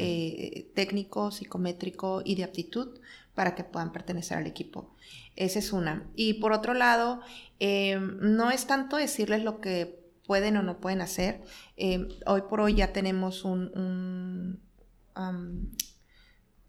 [0.73, 2.99] técnico, psicométrico y de aptitud
[3.37, 4.95] para que puedan pertenecer al equipo.
[5.35, 6.09] Esa es una.
[6.15, 7.21] Y por otro lado,
[7.59, 11.43] em, no es tanto decirles lo que pueden o no pueden hacer.
[11.75, 14.59] Em, hoy por hoy ya tenemos un...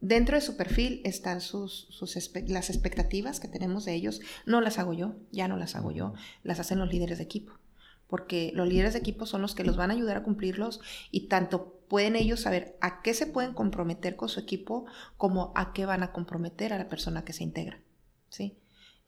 [0.01, 1.88] dentro de su perfil están sus,
[2.46, 4.20] las expectativas que tenemos de ellos.
[4.46, 7.53] No las hago yo, ya no las hago yo, las hacen los líderes de equipo.
[8.07, 10.80] Porque los líderes de equipo son los que los van a ayudar a cumplirlos
[11.11, 14.86] y tanto pueden ellos saber a qué se pueden comprometer con su equipo
[15.16, 17.80] como a qué van a comprometer a la persona que se integra.
[18.30, 18.57] ¿sí?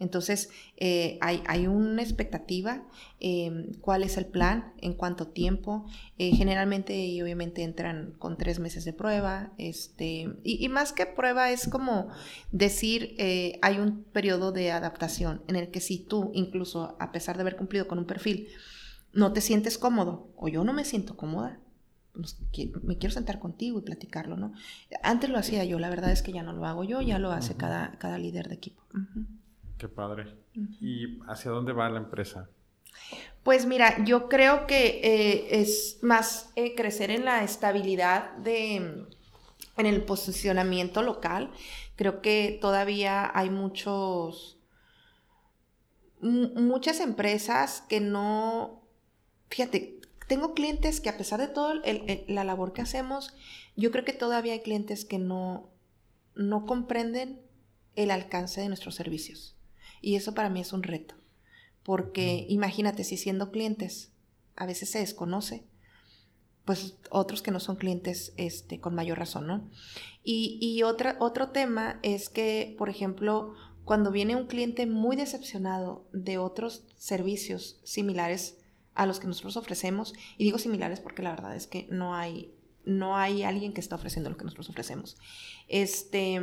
[0.01, 0.49] Entonces,
[0.79, 2.83] eh, hay, una expectativa,
[3.21, 5.85] em, cuál es el plan, en cuánto tiempo.
[6.19, 9.53] Eh, generalmente y obviamente entran con tres meses de prueba.
[9.59, 12.09] Este, y, más que prueba es como
[12.51, 17.37] decir, eh, hay un periodo de adaptación en el que si tú, incluso a pesar
[17.37, 18.49] de haber cumplido con un perfil,
[19.13, 21.61] no te sientes cómodo o yo no me siento cómoda,
[22.15, 22.39] pues,
[22.83, 24.53] me quiero sentar contigo y platicarlo, ¿no?
[25.03, 27.33] Antes lo hacía yo, la verdad es que ya no lo hago yo, ya lo
[27.33, 28.83] hace cada, cada líder de equipo.
[29.81, 30.37] Qué padre.
[30.79, 32.51] ¿Y hacia dónde va la empresa?
[33.43, 38.77] Pues mira, yo creo que eh, es más eh, crecer en la estabilidad de,
[39.79, 41.51] en el posicionamiento local.
[41.97, 44.59] Creo que todavía hay muchos,
[46.21, 48.83] muchas empresas que no,
[49.49, 51.77] fíjate, tengo clientes que a pesar de toda
[52.29, 53.35] la labor que hacemos,
[53.77, 55.71] yo creo que todavía hay clientes que no,
[56.35, 57.41] no comprenden
[57.97, 59.57] el alcance de nuestros servicios.
[60.01, 61.15] Y eso para mí es un reto,
[61.83, 64.13] porque imagínate si siendo clientes
[64.57, 65.65] a veces se desconoce,
[66.65, 69.69] pues otros que no son clientes este, con mayor razón, ¿no?
[70.23, 76.07] Y, y otra, otro tema es que, por ejemplo, cuando viene un cliente muy decepcionado
[76.13, 78.59] de otros servicios similares
[78.95, 82.55] a los que nosotros ofrecemos, y digo similares porque la verdad es que no hay,
[82.85, 85.17] no hay alguien que está ofreciendo lo que nosotros ofrecemos.
[85.69, 86.41] Este,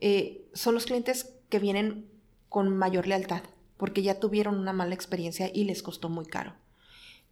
[0.00, 2.10] eh, son los clientes que vienen
[2.48, 3.42] con mayor lealtad,
[3.76, 6.54] porque ya tuvieron una mala experiencia y les costó muy caro.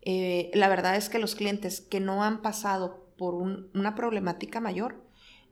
[0.02, 5.02] Eh, la verdad es que los clientes que no han pasado por una problemática mayor,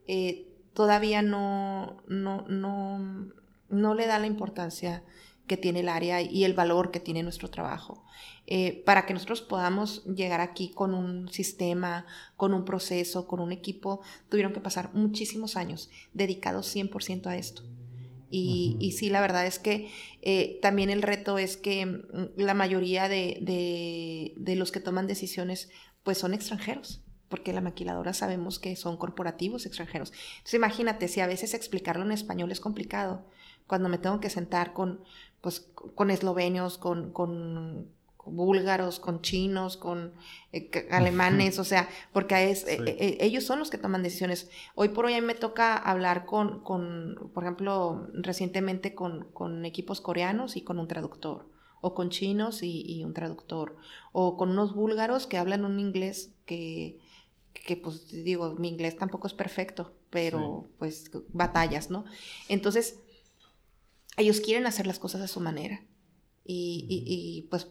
[0.07, 3.33] eh, todavía no, no, no,
[3.71, 5.03] no le da la importancia
[5.47, 8.05] que tiene el área y el valor que tiene nuestro trabajo.
[8.47, 12.05] Eh, para que nosotros podamos llegar aquí con un sistema,
[12.37, 17.63] con un proceso, con un equipo, tuvieron que pasar muchísimos años dedicados 100% a esto.
[18.31, 19.91] Y, sí, la verdad es que
[20.23, 22.01] eh, también el reto es que mm,
[22.37, 25.71] la mayoría de, de, los que toman decisiones
[26.03, 30.13] pues son extranjeros porque la maquiladora sabemos que son corporativos extranjeros.
[30.39, 33.27] Entonces imagínate, si a veces explicarlo en español es complicado,
[33.67, 35.05] cuando me tengo que sentar con,
[35.41, 37.13] pues, con eslovenios, con,
[38.31, 40.13] búlgaros, con chinos, con
[40.53, 44.51] eh, alemanes, o sea, porque es, eh, eh, ellos son los que toman decisiones.
[44.75, 49.65] Hoy por hoy a mí me toca hablar con, con por ejemplo, recientemente con, con,
[49.65, 51.49] equipos coreanos y con un traductor,
[51.81, 53.77] o con chinos y, un traductor,
[54.13, 56.99] o con unos búlgaros que hablan un inglés que,
[57.53, 62.05] que pues digo, mi inglés tampoco es perfecto, pero pues batallas, ¿no?
[62.49, 63.01] Entonces,
[64.19, 65.83] ellos quieren hacer las cosas a su manera.
[66.51, 67.69] Y, y, pues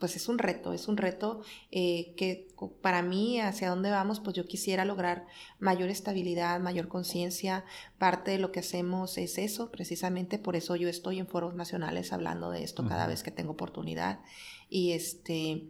[0.00, 2.48] pues es un reto, es un reto eh, que
[2.82, 5.26] para mí, hacia dónde vamos, pues yo quisiera lograr
[5.60, 7.64] mayor estabilidad, mayor conciencia.
[7.98, 12.12] Parte de lo que hacemos es eso, precisamente por eso yo estoy en foros nacionales
[12.12, 14.20] hablando de esto cada vez que tengo oportunidad
[14.68, 15.68] y este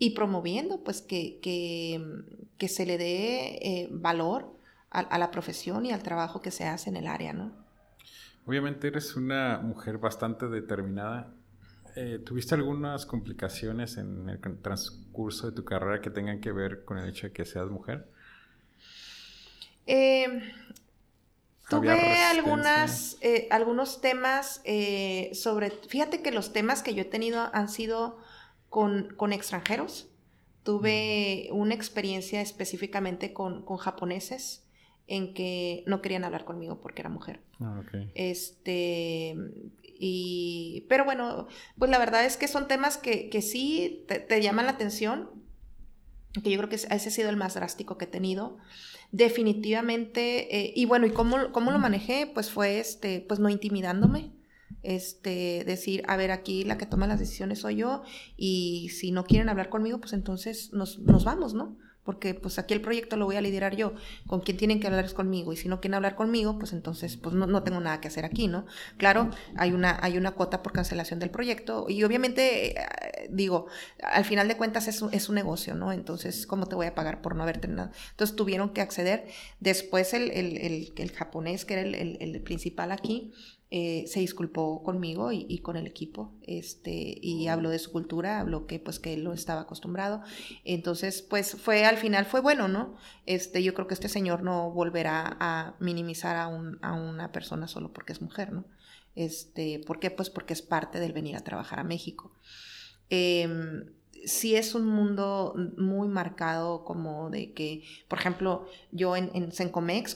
[0.00, 4.54] y promoviendo pues que, que, se le dé eh, valor
[4.90, 7.52] a, a la profesión y al trabajo que se hace en el área, ¿no?
[8.46, 11.34] Obviamente eres una mujer bastante determinada
[12.00, 16.96] eh, ¿tuviste algunas complicaciones en el transcurso de tu carrera que tengan que ver con
[16.96, 18.08] el hecho de que seas mujer?
[19.84, 20.40] Em,
[21.68, 21.90] tuve
[22.24, 27.68] algunas, eh, algunos temas eh, sobre, fíjate que los temas que yo he tenido han
[27.68, 28.20] sido
[28.68, 30.08] con, extranjeros.
[30.62, 34.67] Tuve una experiencia específicamente con, con japoneses
[35.08, 37.40] en que no querían hablar conmigo porque era mujer.
[37.60, 37.82] Ah,
[38.14, 39.34] este,
[39.82, 41.48] y, pero bueno,
[41.78, 45.30] pues la verdad es que son temas que, que sí te, llaman la atención,
[46.44, 48.58] que yo creo que ese ha sido el más drástico que he tenido.
[49.10, 52.30] Definitivamente, eh, y bueno, ¿y cómo, cómo, lo manejé?
[52.32, 54.32] Pues fue, este, pues no intimidándome,
[54.82, 58.02] este, decir, a ver, aquí la que toma las decisiones soy yo,
[58.36, 61.78] y si no quieren hablar conmigo, pues entonces nos, nos vamos, ¿no?
[62.08, 63.92] Porque pues aquí el proyecto lo voy a liderar yo,
[64.26, 67.18] con quien tienen que hablar es conmigo, y si no quieren hablar conmigo, pues entonces
[67.18, 68.64] pues no, tengo nada que hacer aquí, ¿no?
[68.96, 69.28] Claro,
[69.58, 73.66] hay una, hay una cuota por cancelación del proyecto, y obviamente, eh, digo,
[74.02, 75.92] al final de cuentas es, es un negocio, ¿no?
[75.92, 77.92] Entonces, ¿cómo te voy a pagar por no haberte nada?
[78.12, 79.26] Entonces tuvieron que acceder,
[79.60, 83.34] después el, el, el, japonés, que era el principal aquí,
[83.70, 88.66] eh, se disculpó conmigo y, con el equipo este, y habló de su cultura, habló
[88.66, 90.22] que pues que él no estaba acostumbrado.
[90.64, 92.96] Entonces, pues fue al final fue bueno, ¿no?
[93.26, 97.68] Este, yo creo que este señor no volverá a minimizar a, un, a una persona
[97.68, 98.64] solo porque es mujer, ¿no?
[99.14, 100.10] Este, ¿Por qué?
[100.10, 102.32] Pues porque es parte del venir a trabajar a México.
[103.10, 103.48] Eh,
[104.24, 109.50] sí es un mundo muy marcado como de que, por ejemplo, yo en, en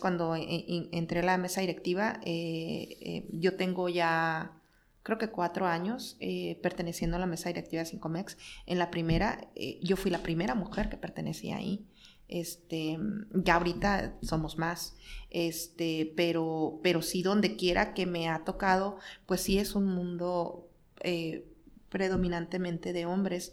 [0.00, 4.53] cuando entré a la mesa directiva, eh, eh, yo tengo ya
[5.03, 8.36] creo que cuatro años eh, perteneciendo a la mesa directiva de Sencomex.
[8.66, 9.48] En la primera,
[9.80, 11.86] yo fui la primera mujer que pertenecía ahí.
[12.28, 12.98] Este,
[13.34, 14.96] ya ahorita somos más,
[15.28, 18.96] este, pero, pero sí donde quiera que me ha tocado,
[19.26, 20.70] pues sí es un mundo
[21.93, 23.53] predominantemente de hombres.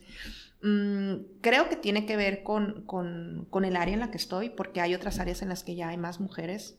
[0.63, 4.81] Mm, creo que tiene que ver con, con, el área en la que estoy, porque
[4.81, 6.77] hay otras áreas en las que ya hay más mujeres.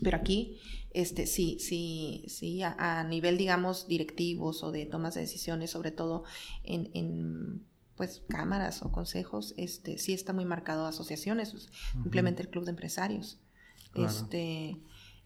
[0.00, 0.60] Pero aquí,
[0.92, 6.22] este, sí, sí, sí, a, nivel, digamos, directivos o de tomas de decisiones, sobre todo
[6.62, 7.66] en, en
[7.96, 12.70] pues, cámaras o consejos, este, sí está muy marcado asociaciones, pues, simplemente el club de
[12.70, 13.40] empresarios.
[13.94, 14.78] Este,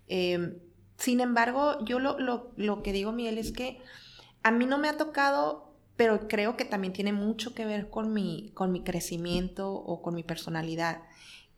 [0.07, 0.55] em,
[0.97, 3.78] sin embargo, yo lo, lo, lo que digo, Miguel, es que
[4.43, 8.12] a mí no me ha tocado, pero creo que también tiene mucho que ver con
[8.12, 11.03] mi, con mi crecimiento o con mi personalidad,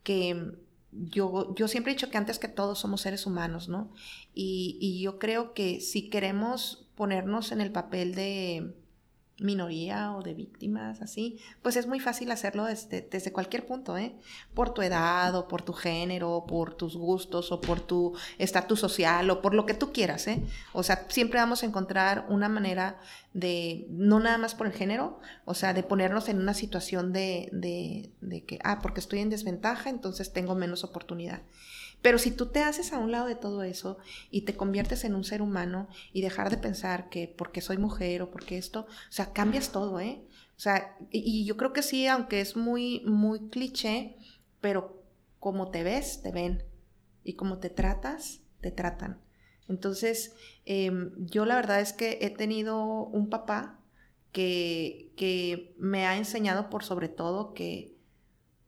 [0.03, 0.53] que
[0.93, 3.93] yo, yo siempre he dicho que antes que todos somos seres humanos, ¿no?
[4.35, 8.75] Y, y yo creo que si queremos ponernos en el papel de,
[9.39, 14.15] minoría o de víctimas, así, pues es muy fácil hacerlo desde, desde, cualquier punto, ¿eh?
[14.55, 19.29] Por tu edad o por tu género, por tus gustos o por tu estatus social
[19.31, 20.43] o por lo que tú quieras, ¿eh?
[20.73, 23.01] O sea, siempre vamos a encontrar una manera
[23.33, 27.49] de, no nada más por el género, o sea, de ponernos en una situación de,
[27.53, 31.43] de, de que, ah, porque estoy en desventaja, entonces tengo menos oportunidad.
[32.05, 33.97] Pero si tú te haces a un lado de todo eso
[34.31, 38.21] y te conviertes en un ser humano y dejar de pensar que porque soy mujer
[38.21, 40.23] o porque esto, o sea, cambias todo, ¿eh?
[40.55, 44.19] O sea, y, yo creo que sí, aunque es muy, muy cliché,
[44.61, 45.03] pero
[45.41, 46.63] como te ves, te ven.
[47.23, 49.23] Y como te tratas, te tratan.
[49.67, 50.35] Entonces,
[50.67, 53.81] em, yo la verdad es que he tenido un papá
[54.31, 57.94] que, que me ha enseñado por sobre todo que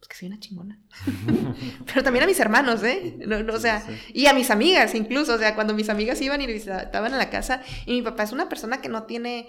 [0.06, 0.78] pues, que soy una chingona.
[1.86, 3.16] Pero también a mis hermanos, ¿eh?
[3.26, 6.44] No, o sea, y a mis amigas incluso, o sea, cuando mis amigas iban y
[6.44, 9.48] estaban a la casa, y mi papá es una persona que no tiene,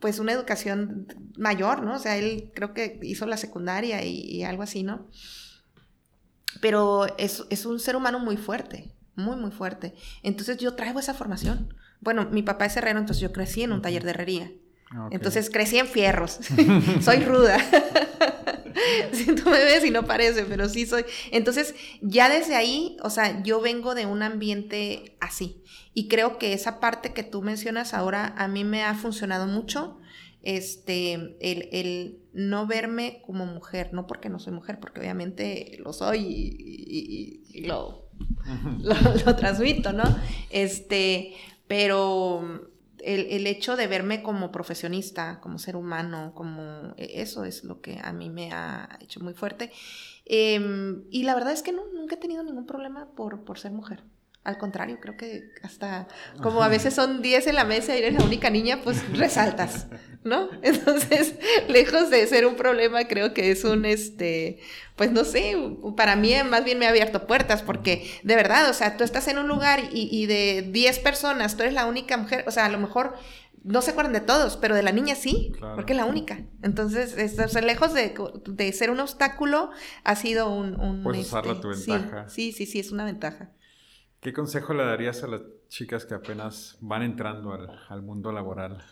[0.00, 1.06] pues, una educación
[1.36, 1.94] mayor, ¿no?
[1.94, 5.06] O sea, él creo que hizo la secundaria y, algo así, ¿no?
[6.60, 9.94] Pero es, es un ser humano muy fuerte, muy, muy fuerte.
[10.22, 11.74] Entonces yo traigo esa formación.
[12.00, 14.50] Bueno, mi papá es herrero, entonces yo crecí en un taller de herrería.
[14.90, 16.38] Ah, entonces crecí en fierros.
[17.00, 17.58] soy ruda.
[19.12, 21.04] si tú me ves y no parece, pero sí soy.
[21.30, 25.62] Entonces, ya desde ahí, o sea, yo vengo de un ambiente así.
[25.94, 29.98] Y creo que esa parte que tú mencionas ahora a mí me ha funcionado mucho.
[30.42, 36.20] Este, el, no verme como mujer, no porque no soy mujer, porque obviamente lo soy
[36.20, 38.08] y, lo,
[38.80, 40.04] lo, lo transmito, ¿no?
[40.50, 41.34] Este,
[41.66, 42.70] pero
[43.04, 47.98] el, hecho de verme como profesionista, como ser humano, como e, eso es lo que
[48.02, 49.72] a mí me ha hecho muy fuerte.
[50.24, 53.72] Em, y la verdad es que no, nunca he tenido ningún problema por, por ser
[53.72, 54.02] mujer.
[54.46, 56.06] Al contrario, creo que hasta
[56.42, 59.88] como a veces son 10 en la mesa y eres la única niña, pues resaltas,
[60.22, 60.48] ¿no?
[60.62, 61.34] Entonces,
[61.68, 64.60] lejos de ser un problema, creo que es un, este,
[64.94, 65.56] pues no sé,
[65.96, 69.26] para mí más bien me ha abierto puertas, porque de verdad, o sea, tú estás
[69.26, 72.70] en un lugar y, de 10 personas, tú eres la única mujer, o sea, a
[72.70, 73.16] lo mejor
[73.64, 76.44] no se acuerdan de todos, pero de la niña sí, porque es la única.
[76.62, 78.14] Entonces, es, lejos de,
[78.46, 79.70] de, ser un obstáculo,
[80.04, 80.78] ha sido un...
[80.80, 82.28] un Puedes usarla a tu este, ventaja.
[82.28, 83.50] sí, sí, sí, es una ventaja.
[84.26, 87.52] ¿Qué consejo le darías a las chicas que apenas van entrando
[87.88, 88.82] al, mundo laboral?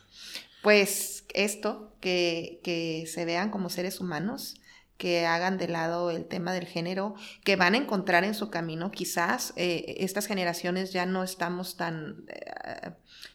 [0.62, 4.54] Pues esto, que, se vean como seres humanos,
[4.96, 8.92] que hagan de lado el tema del género, que van a encontrar en su camino.
[8.92, 12.92] Quizás eh, estas generaciones ya no estamos tan, eh,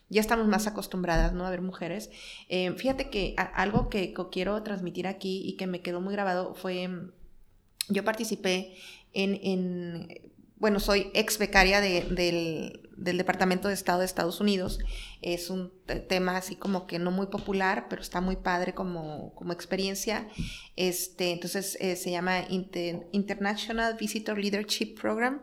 [0.08, 1.44] ya estamos más acostumbradas ¿no?
[1.44, 2.08] a ver mujeres.
[2.48, 6.88] Eh, fíjate que algo que, quiero transmitir aquí y que me quedó muy grabado fue,
[7.90, 8.74] yo participé
[9.12, 10.29] en
[10.60, 14.78] bueno, soy ex becaria del, Departamento de Estado de Estados Unidos.
[15.22, 15.72] Es un
[16.06, 20.28] tema así como que no muy popular, pero está muy padre como, experiencia.
[20.76, 25.40] Este, entonces eh, se llama International Visitor Leadership Program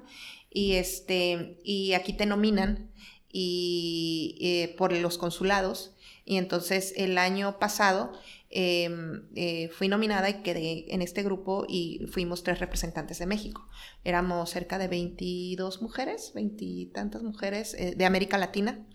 [0.51, 1.57] y, este,
[1.95, 2.91] aquí te nominan
[3.33, 5.95] eh, por los consulados.
[6.25, 8.11] Y entonces el año pasado
[8.49, 13.67] Em, eh, fui nominada y quedé en este grupo y fuimos tres representantes de México.
[14.05, 18.87] Éramos cerca de 22 mujeres, veintitantas mujeres eh, de América Latina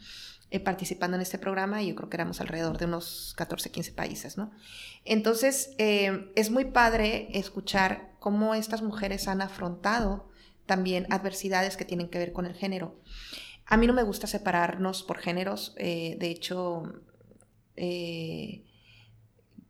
[0.51, 3.93] eh, participando en este programa y yo creo que éramos alrededor de unos 14, 15
[3.93, 4.53] países, ¿no?
[5.05, 10.31] Entonces, em, es muy padre escuchar cómo estas mujeres han afrontado
[10.65, 12.97] también adversidades que tienen que ver con el género.
[13.67, 16.85] A mí no me gusta separarnos por géneros, de hecho,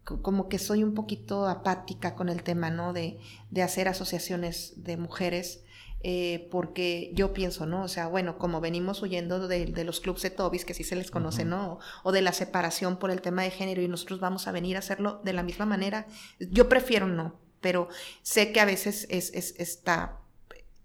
[0.04, 2.92] como que soy un poquito apática con el tema, ¿no?
[2.92, 3.18] De,
[3.62, 5.62] hacer asociaciones de mujeres,
[6.02, 7.84] eh, porque yo pienso, ¿no?
[7.84, 11.10] O sea, bueno, como venimos huyendo de, los clubes de Tobis, que sí se les
[11.10, 11.78] conoce, ¿no?
[12.02, 14.80] O, de la separación por el tema de género y nosotros vamos a venir a
[14.80, 16.06] hacerlo de la misma manera,
[16.40, 17.88] yo prefiero no, pero
[18.22, 20.18] sé que a veces es, está,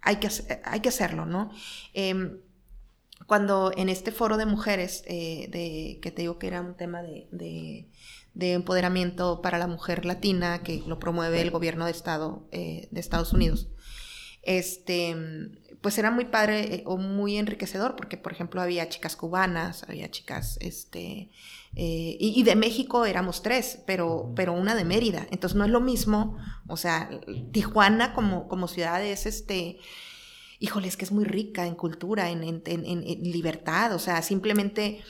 [0.02, 0.30] hay que,
[0.64, 1.50] hay que hacerlo, ¿no?
[1.94, 2.40] Em,
[3.26, 7.02] cuando en este foro de mujeres, eh, de, que te digo que era un tema
[7.02, 7.88] de
[8.27, 13.00] de empoderamiento para la mujer latina que lo promueve el gobierno de Estado eh, de
[13.00, 13.68] Estados Unidos.
[14.44, 15.16] Este,
[15.82, 20.10] pues era muy padre eh, o muy enriquecedor porque, por ejemplo, había chicas cubanas, había
[20.10, 21.30] chicas, este,
[21.76, 25.28] eh, y, de México éramos tres, pero, pero una de Mérida.
[25.32, 27.10] Entonces no es lo mismo, o sea,
[27.52, 29.80] Tijuana como, como ciudad es este
[30.60, 32.42] híjole, es que es muy rica en cultura, en,
[33.22, 35.04] libertad, o sea, simplemente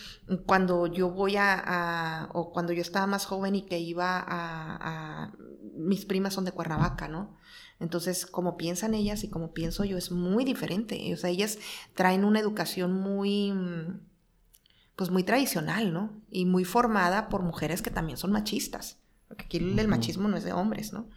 [0.46, 5.32] cuando yo voy a, o cuando yo estaba más joven y que iba a,
[5.74, 7.38] mis primas son de Cuernavaca, ¿no?
[7.80, 11.14] Entonces, como piensan ellas y como pienso yo, es muy diferente.
[11.14, 11.60] O sea, ellas
[11.94, 13.54] traen una educación muy,
[14.96, 16.20] pues muy tradicional, ¿no?
[16.32, 18.98] Y muy formada por mujeres que también son machistas.
[19.28, 21.08] Porque aquí el machismo no es de hombres, ¿no?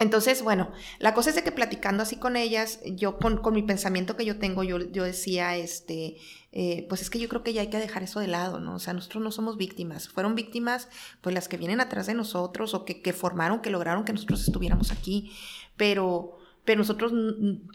[0.00, 4.16] Entonces, bueno, la cosa es de que platicando así con ellas, yo con, mi pensamiento
[4.16, 6.16] que yo tengo, yo, yo decía, este,
[6.52, 8.76] eh, pues es que yo creo que ya hay que dejar eso de lado, ¿no?
[8.76, 10.88] O sea, nosotros no somos víctimas, fueron víctimas
[11.20, 14.40] pues las que vienen atrás de nosotros o que, que formaron, que lograron que nosotros
[14.40, 15.32] estuviéramos aquí,
[15.76, 17.12] pero, pero nosotros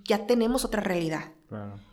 [0.03, 1.31] ya tenemos otra realidad.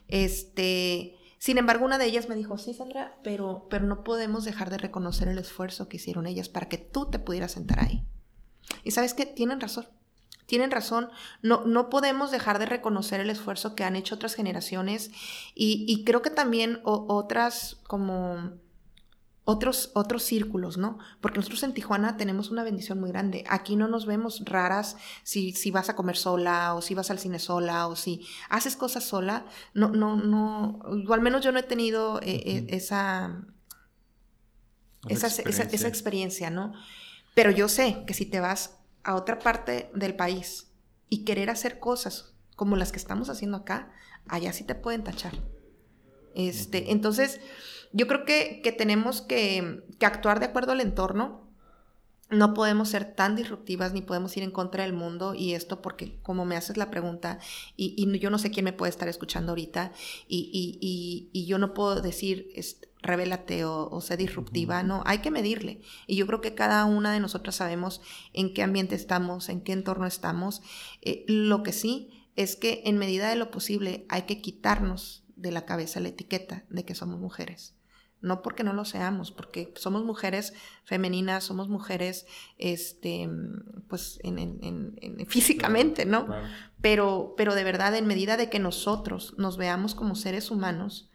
[0.09, 4.71] Este, sin embargo, una de ellas me dijo, sí, Sandra, pero, pero no podemos dejar
[4.71, 8.07] de reconocer el esfuerzo que hicieron ellas para que tú te pudieras sentar ahí.
[8.83, 9.89] Y sabes que tienen razón
[10.47, 11.09] tienen razón,
[11.41, 15.11] no, no podemos dejar de reconocer el esfuerzo que han hecho otras generaciones
[15.55, 18.53] y, creo que también otras como
[19.45, 20.99] otros, otros círculos, ¿no?
[21.21, 23.45] Porque nosotros en Tijuana tenemos una bendición muy grande.
[23.49, 27.19] Aquí no nos vemos raras si, si vas a comer sola o si vas al
[27.19, 29.47] cine sola o si haces cosas sola.
[29.75, 33.45] No, no, no, o al menos yo no he tenido eh, eh, esa,
[35.09, 36.73] esa, esa, esa experiencia, ¿no?
[37.35, 40.71] Pero yo sé que si te vas a otra parte del país
[41.09, 43.93] y querer hacer cosas como las que estamos haciendo acá,
[44.29, 45.33] allá sí te pueden tachar.
[46.35, 47.41] Este, entonces,
[47.93, 51.43] yo creo que, que tenemos que, que actuar de acuerdo al entorno
[52.33, 56.19] no podemos ser tan disruptivas ni podemos ir en contra del mundo y esto porque
[56.23, 57.39] como me haces la pregunta
[57.77, 59.93] y, y yo no sé quién me puede estar escuchando ahorita
[60.27, 60.51] y,
[60.81, 62.51] y, y yo no puedo decir
[63.03, 65.81] revélate o, o sé disruptiva, no, hay que medirle.
[66.07, 68.01] Y yo creo que cada una de nosotras sabemos
[68.33, 70.63] en qué ambiente estamos, en qué entorno estamos.
[71.03, 75.51] Eh, lo que sí es que en medida de lo posible hay que quitarnos de
[75.51, 77.75] la cabeza la etiqueta de que somos mujeres.
[78.21, 82.27] No porque no lo seamos, porque somos mujeres femeninas, somos mujeres,
[82.57, 83.29] este,
[83.89, 86.29] pues, en, físicamente, ¿no?
[86.81, 91.11] Pero, pero de verdad, en medida de que nosotros nos veamos como seres humanos,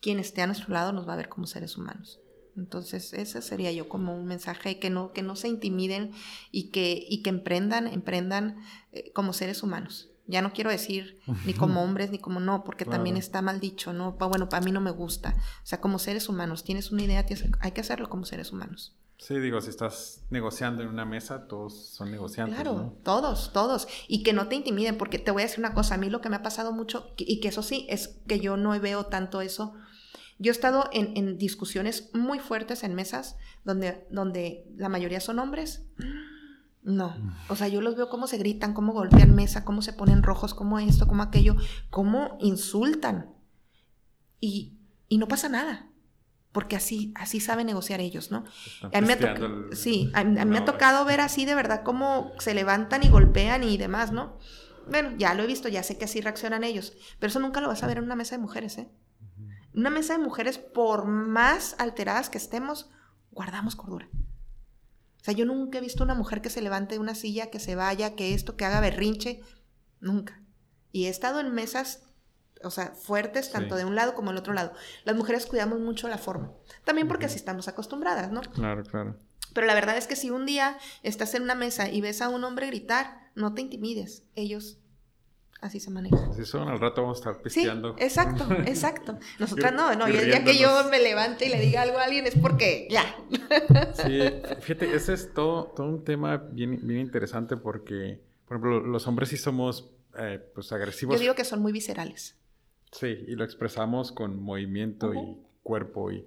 [0.00, 2.20] quien esté a nuestro lado nos va a ver como seres humanos.
[2.56, 6.12] Entonces, ese sería yo como un mensaje que no, que no se intimiden
[6.50, 8.58] y que, y que emprendan, emprendan
[8.92, 10.10] eh, como seres humanos.
[10.26, 13.94] Ya no quiero decir ni como hombres ni como no, porque también está mal dicho,
[13.94, 14.12] ¿no?
[14.12, 15.34] Bueno, para mí no me gusta.
[15.62, 17.24] O sea, como seres humanos, tienes una idea,
[17.60, 18.94] hay que hacerlo como seres humanos.
[19.16, 22.54] Sí, digo, si estás negociando en una mesa, todos son negociantes.
[22.54, 23.88] Claro, todos, todos.
[24.06, 26.20] Y que no te intimiden, porque te voy a decir una cosa, a mí lo
[26.20, 29.40] que me ha pasado mucho, y que eso sí, es que yo no veo tanto
[29.40, 29.74] eso.
[30.38, 35.38] Yo he estado en, en discusiones muy fuertes en mesas donde, donde la mayoría son
[35.38, 35.84] hombres.
[36.82, 37.14] No,
[37.48, 40.54] o sea, yo los veo cómo se gritan, cómo golpean mesa, cómo se ponen rojos,
[40.54, 41.56] cómo esto, cómo aquello,
[41.90, 43.34] cómo insultan.
[44.40, 44.78] Y,
[45.08, 45.90] y no pasa nada,
[46.52, 48.44] porque así, así saben negociar ellos, ¿no?
[48.92, 49.36] A mí me ha
[49.72, 53.64] sí, a, mí me ha tocado ver así de verdad cómo se levantan y golpean
[53.64, 54.38] y demás, ¿no?
[54.88, 57.68] Bueno, ya lo he visto, ya sé que así reaccionan ellos, pero eso nunca lo
[57.68, 58.88] vas a ver en una mesa de mujeres, ¿eh?
[59.78, 62.90] Una mesa de mujeres, por más alteradas que estemos,
[63.30, 64.08] guardamos cordura.
[65.20, 67.60] O sea, yo nunca he visto una mujer que se levante de una silla, que
[67.60, 69.40] se vaya, que esto, que haga berrinche.
[70.00, 70.42] Nunca.
[70.90, 72.02] Y he estado en mesas,
[72.64, 74.72] o sea, fuertes, tanto de un lado como del otro lado.
[75.04, 76.50] Las mujeres cuidamos mucho la forma.
[76.82, 78.40] También porque así estamos acostumbradas, ¿no?
[78.40, 79.16] Claro, claro.
[79.54, 82.30] Pero la verdad es que si un día estás en una mesa y ves a
[82.30, 84.24] un hombre gritar, no te intimides.
[84.34, 84.80] Ellos
[85.60, 86.16] Así se maneja.
[86.30, 87.96] Así son, al rato vamos a estar pisteando.
[87.98, 89.18] Sí, exacto, exacto.
[89.40, 92.26] Nosotras no, no, el día que yo me levante y le diga algo a alguien
[92.26, 93.16] es porque ya.
[93.94, 94.20] Sí,
[94.60, 99.30] fíjate, ese es todo, todo un tema bien, bien interesante porque, por ejemplo, los hombres
[99.30, 101.16] sí somos eh, pues agresivos.
[101.16, 102.36] Yo digo que son muy viscerales.
[102.92, 106.24] Sí, y lo expresamos con movimiento y cuerpo y...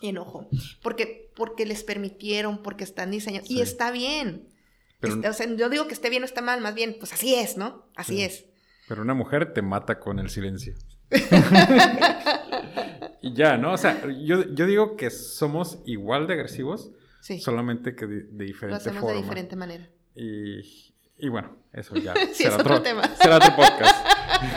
[0.00, 0.48] Y enojo.
[0.82, 3.50] Porque, porque les permitieron, porque están diseñados.
[3.50, 4.48] Y está bien.
[5.00, 7.34] Este, o sea, yo digo que esté bien o está mal, más bien, pues así
[7.34, 7.88] es, ¿no?
[7.94, 8.46] Así es.
[8.88, 10.74] Pero una mujer te mata con el silencio.
[13.22, 13.74] y ya, ¿no?
[13.74, 16.90] O sea, yo, digo que somos igual de agresivos,
[17.20, 17.40] sí.
[17.40, 19.16] solamente que de, diferente Lo hacemos forma.
[19.16, 19.88] de diferente manera.
[20.14, 20.60] Y,
[21.18, 23.02] y bueno, eso ya sí, será, otro, tema.
[23.16, 24.06] será otro podcast.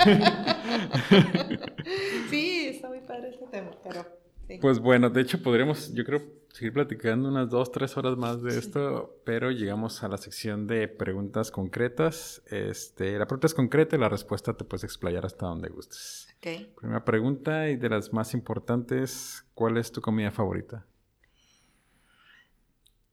[2.30, 4.21] sí, está muy padre este tema, pero
[4.60, 8.58] pues bueno, de hecho podríamos, yo creo, seguir platicando unas dos, tres horas más de
[8.58, 12.42] esto, pero llegamos a la sección de preguntas concretas.
[12.48, 16.28] Este, la pregunta es concreta y la respuesta te puedes explayar hasta donde gustes.
[16.38, 16.74] Okay.
[16.76, 20.86] Primera pregunta y de las más importantes, ¿cuál es tu comida favorita?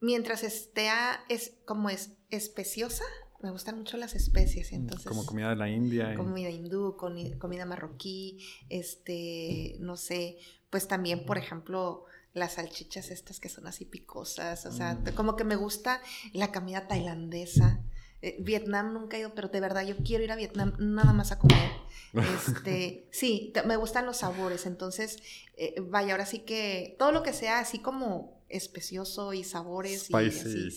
[0.00, 0.88] Mientras esté
[1.28, 3.04] es como es especiosa,
[3.42, 5.06] me gustan mucho las especies, entonces...
[5.06, 6.14] Como comida de la India.
[6.14, 10.38] Comida hindú, comida marroquí, este, no sé,
[10.70, 12.04] pues también, por ejemplo,
[12.34, 15.14] las salchichas estas que son así picosas, o sea, mm.
[15.14, 16.00] como que me gusta
[16.32, 17.80] la comida tailandesa.
[18.20, 21.30] Eh, Vietnam nunca he ido, pero de verdad yo quiero ir a Vietnam nada más
[21.30, 21.70] a comer.
[22.12, 25.18] Este, sí, me gustan los sabores, entonces,
[25.56, 30.30] eh, vaya, ahora sí que todo lo que sea así como especioso y sabores y
[30.30, 30.70] sí,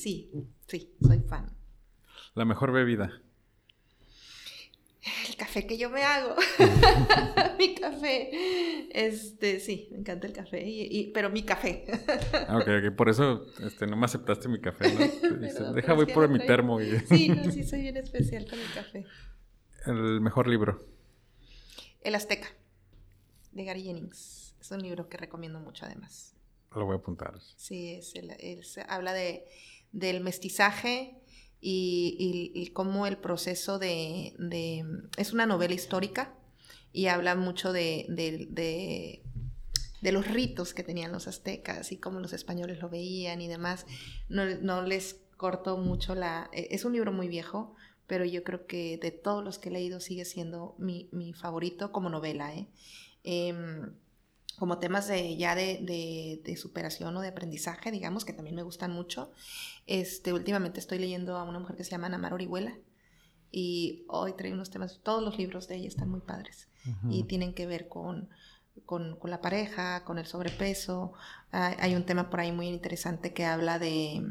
[0.68, 1.56] sí, soy fan.
[2.36, 3.22] La mejor bebida.
[5.28, 6.36] El café que yo me hago.
[7.58, 8.30] mi café.
[8.92, 11.86] Este, sí, me encanta el café, y, pero mi café.
[12.48, 12.96] ah, ok, ok.
[12.96, 15.74] Por eso este, no me aceptaste mi café, ¿no?
[15.74, 16.80] Deja, voy por mi termo.
[16.82, 17.00] Y...
[17.00, 19.06] sí, no, sí, soy bien especial con el café.
[19.88, 20.86] El mejor libro.
[22.02, 22.50] El Azteca,
[23.52, 24.56] de Gary Jennings.
[24.60, 26.36] Es un libro que recomiendo mucho, además.
[26.76, 27.40] Lo voy a apuntar.
[27.58, 28.32] Sí, es el,
[28.88, 29.46] habla de,
[29.92, 31.21] del mestizaje
[31.62, 34.34] y, cómo el proceso de,
[35.18, 36.34] Es una novela histórica
[36.92, 42.82] y habla mucho de, de, los ritos que tenían los aztecas y cómo los españoles
[42.82, 43.86] lo veían y demás.
[44.28, 46.50] No, les cortó mucho la...
[46.52, 47.76] E, es un libro muy viejo,
[48.08, 51.92] pero yo creo que de todos los que he leído sigue siendo mi, mi favorito
[51.92, 52.54] como novela.
[52.56, 52.68] ¿eh?
[53.24, 53.94] Em,
[54.58, 58.92] como temas de, ya de, de, superación o de aprendizaje, digamos, que también me gustan
[58.92, 59.32] mucho.
[59.88, 62.78] Este, últimamente estoy leyendo a una mujer que se llama Namar Orihuela
[63.52, 66.70] y hoy trae unos temas, todos los libros de ella están muy padres
[67.10, 68.30] y tienen que ver con
[68.86, 71.14] con, con, la pareja, con el sobrepeso.
[71.52, 74.26] hay un tema por ahí muy interesante que habla de,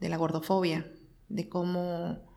[0.00, 0.90] de la gordofobia,
[1.28, 2.27] de cómo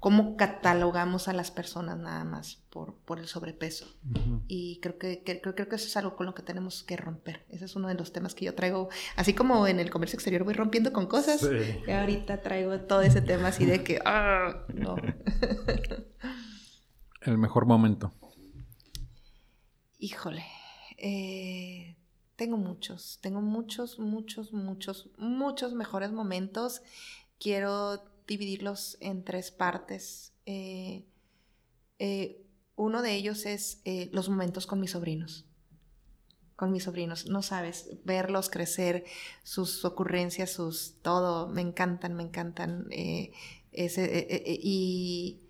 [0.00, 3.86] cómo catalogamos a las personas nada más por, por el sobrepeso.
[4.48, 7.44] Y creo que, creo, que eso es algo con lo que tenemos que romper.
[7.50, 10.42] Ese es uno de los temas que yo traigo, así como en el comercio exterior
[10.42, 11.46] voy rompiendo con cosas,
[11.86, 14.96] y ahorita traigo todo ese tema así de que, ah, no.
[17.20, 18.14] el mejor momento.
[19.98, 20.46] Híjole,
[20.96, 21.98] eh,
[22.36, 26.80] tengo muchos, tengo muchos, muchos, muchos, muchos mejores momentos.
[27.38, 30.32] Quiero dividirlos en tres partes.
[30.46, 31.04] Eh,
[31.98, 35.46] eh, uno de ellos es eh, los momentos con mis sobrinos.
[36.54, 39.04] Con mis sobrinos, no sabes, verlos crecer,
[39.42, 42.86] sus ocurrencias, sus todo, me encantan, me encantan.
[43.72, 45.40] Ese, y,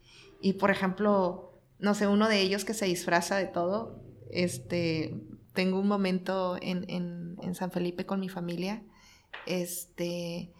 [0.40, 4.00] y, por ejemplo, no sé, uno de ellos que se disfraza de todo,
[4.30, 5.20] este,
[5.52, 8.84] tengo un momento en, en, en San Felipe con mi familia,
[9.46, 10.52] este,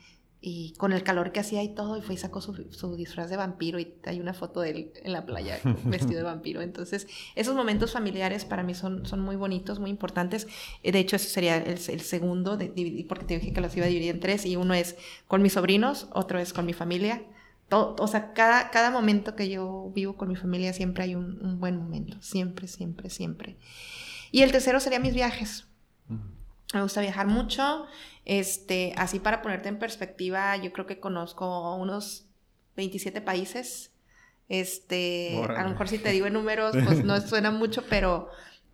[0.43, 2.55] y con el calor que hacía y todo, y fue y sacó su,
[2.97, 6.63] disfraz de vampiro y hay una foto de él en la playa vestido de vampiro.
[6.63, 10.47] Entonces, esos momentos familiares para mí son, son muy bonitos, muy importantes.
[10.83, 14.15] De hecho, ese sería el, segundo, de, porque te dije que los iba a dividir
[14.15, 14.97] en tres, y uno es
[15.29, 17.23] con mis sobrinos, otro es con mi familia.
[17.69, 21.39] Todo, o sea, cada, cada momento que yo vivo con mi familia siempre hay un,
[21.45, 23.57] un buen momento, siempre, siempre, siempre.
[24.33, 25.67] Y el tercero sería mis viajes.
[26.75, 27.87] Me gusta viajar mucho.
[28.25, 32.27] Este, así para ponerte en perspectiva, yo creo que conozco unos
[32.77, 33.93] 27 países.
[34.49, 38.29] Este, a lo mejor si te digo en números, pues no suena mucho, pero,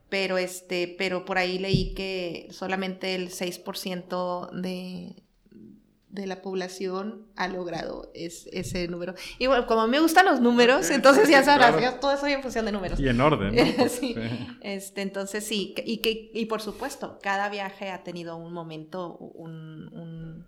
[0.09, 5.23] pero este, pero por ahí leí que solamente el 6% de,
[6.17, 9.15] de la población ha logrado ese número.
[9.39, 12.73] Y bueno, como me gustan los números, entonces ya sabrás, todo eso en función de
[12.73, 12.99] números.
[12.99, 13.55] Y en orden.
[13.89, 14.17] sí.
[14.63, 20.47] Este, entonces sí, y, que, y por supuesto, cada viaje ha tenido un momento, un,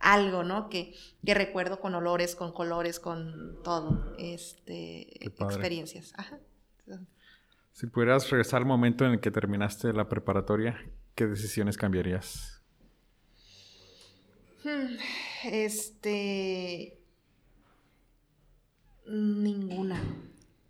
[0.00, 0.70] algo, ¿no?
[0.70, 0.94] Que,
[1.24, 6.14] que, recuerdo con olores, con colores, con todo, este, experiencias.
[7.72, 10.78] Si pudieras regresar al momento en el que terminaste la preparatoria,
[11.14, 12.59] ¿qué decisiones cambiarías?
[15.44, 16.98] Este.
[19.06, 20.00] Ninguna.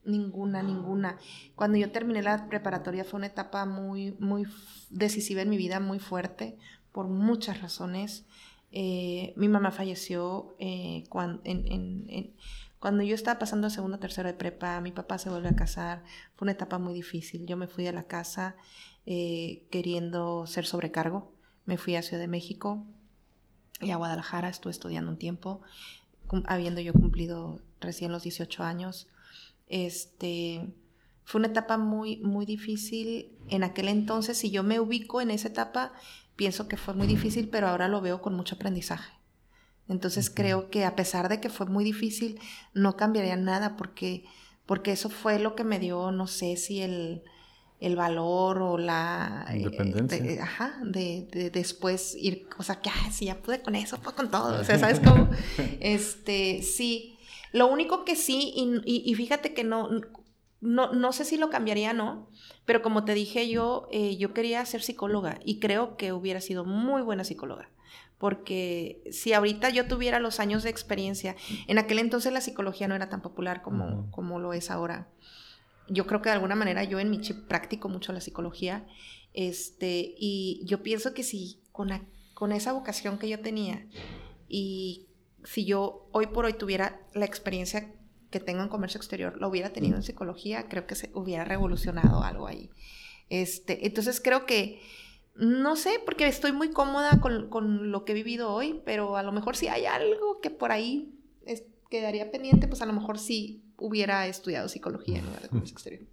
[0.04, 1.18] Ninguna, ninguna.
[1.54, 4.46] Cuando yo terminé la preparatoria fue una etapa muy, muy
[4.88, 6.56] decisiva en mi vida, muy fuerte,
[6.92, 8.24] por muchas razones.
[8.72, 11.42] Eh, mi mamá falleció eh, cuando,
[13.02, 16.02] yo estaba pasando a segunda tercera de prepa, mi papá se vuelve a casar.
[16.34, 17.46] Fue una etapa muy difícil.
[17.46, 18.56] Yo me fui a la casa
[19.04, 21.34] eh, queriendo ser sobrecargo.
[21.66, 22.86] Me fui a Ciudad de México,
[23.80, 25.62] y a Guadalajara estuve estudiando un tiempo,
[26.46, 29.08] habiendo yo cumplido recién los 18 años.
[29.66, 30.74] Este,
[31.24, 34.38] fue una etapa muy, muy difícil en aquel entonces.
[34.38, 35.92] Si yo me ubico en esa etapa,
[36.36, 39.12] pienso que fue muy difícil, pero ahora lo veo con mucho aprendizaje.
[39.88, 42.38] Entonces creo que a pesar de que fue muy difícil,
[42.74, 44.24] no cambiaría nada porque,
[44.66, 47.24] porque eso fue lo que me dio, no sé si el,
[47.80, 50.22] el valor o la eh, independencia.
[50.22, 54.30] de, ajá, de, después ir, o sea, que si ya pude con eso, pues con
[54.30, 55.30] todo, o sea, ¿sabes cómo?
[55.80, 57.18] este, sí,
[57.52, 58.52] lo único que sí,
[58.84, 59.88] y, fíjate que no,
[60.60, 62.28] no, no sé si lo cambiaría, no,
[62.66, 66.64] pero como te dije yo, eh, yo quería ser psicóloga y creo que hubiera sido
[66.64, 67.70] muy buena psicóloga.
[68.18, 72.94] Porque si ahorita yo tuviera los años de experiencia, en aquel entonces la psicología no
[72.94, 75.08] era tan popular como, como lo es ahora
[75.90, 78.86] yo creo que de alguna manera yo en mi chip practico mucho la psicología,
[79.32, 81.90] este, y yo pienso que si con,
[82.34, 83.86] con esa vocación que yo tenía
[84.48, 85.08] y
[85.44, 87.94] si yo hoy por hoy tuviera la experiencia
[88.30, 92.22] que tengo en comercio exterior, lo hubiera tenido en psicología, creo que se hubiera revolucionado
[92.22, 92.70] algo ahí.
[93.28, 94.80] Este, entonces creo que,
[95.34, 99.22] no sé, porque estoy muy cómoda con, con lo que he vivido hoy, pero a
[99.22, 101.16] lo mejor si hay algo que por ahí
[101.90, 106.06] quedaría pendiente, pues a lo mejor sí hubiera estudiado psicología en lugar de comercio exterior.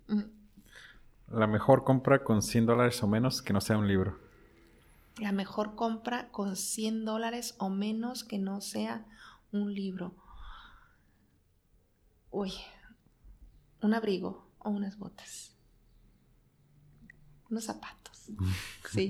[1.28, 4.18] La mejor compra con 100 dólares o menos que no sea un libro.
[5.20, 9.06] La mejor compra con 100 dólares o menos que no sea
[9.52, 10.14] un libro.
[12.32, 12.54] Uy,
[13.82, 15.57] un abrigo o unas botas.
[17.50, 18.08] Unos zapatos.
[18.90, 19.10] Sí.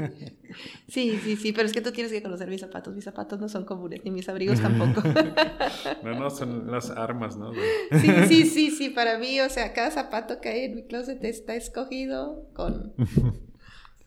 [0.87, 2.95] Sí, sí, sí, pero es que tú tienes que conocer mis zapatos.
[2.95, 5.01] Mis zapatos no son comunes, ni mis abrigos tampoco.
[6.03, 7.51] No, no, son las armas, ¿no?
[7.53, 11.23] Sí, sí, sí, sí, para mí, o sea, cada zapato que hay en mi closet
[11.23, 12.93] está escogido con...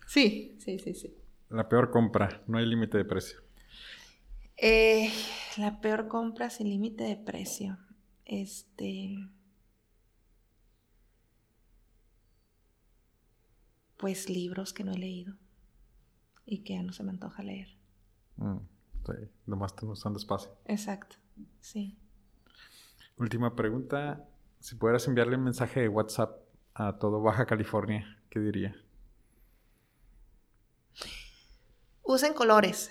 [0.06, 1.14] Sí, sí, sí, sí.
[1.50, 3.38] La peor compra, no hay límite de precio.
[4.56, 5.08] Eh,
[5.56, 7.78] la peor compra sin límite de precio.
[8.24, 9.18] Este...
[14.00, 15.34] Pues libros que no he leído
[16.46, 17.68] y que ya no se me antoja leer.
[18.36, 18.60] Mm,
[19.04, 19.12] sí,
[19.44, 20.56] nomás te nos espacio.
[20.64, 21.16] Exacto,
[21.60, 21.98] sí.
[23.18, 24.26] Última pregunta.
[24.58, 26.40] Si pudieras enviarle un mensaje de WhatsApp
[26.74, 28.74] a todo Baja California, ¿qué diría?
[32.02, 32.90] Usen colores,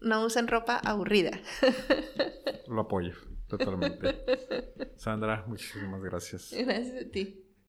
[0.00, 1.32] no usen ropa aburrida.
[2.66, 3.12] Lo apoyo,
[3.46, 4.24] totalmente.
[4.96, 6.52] Sandra, muchísimas gracias.
[6.52, 7.49] Gracias a ti.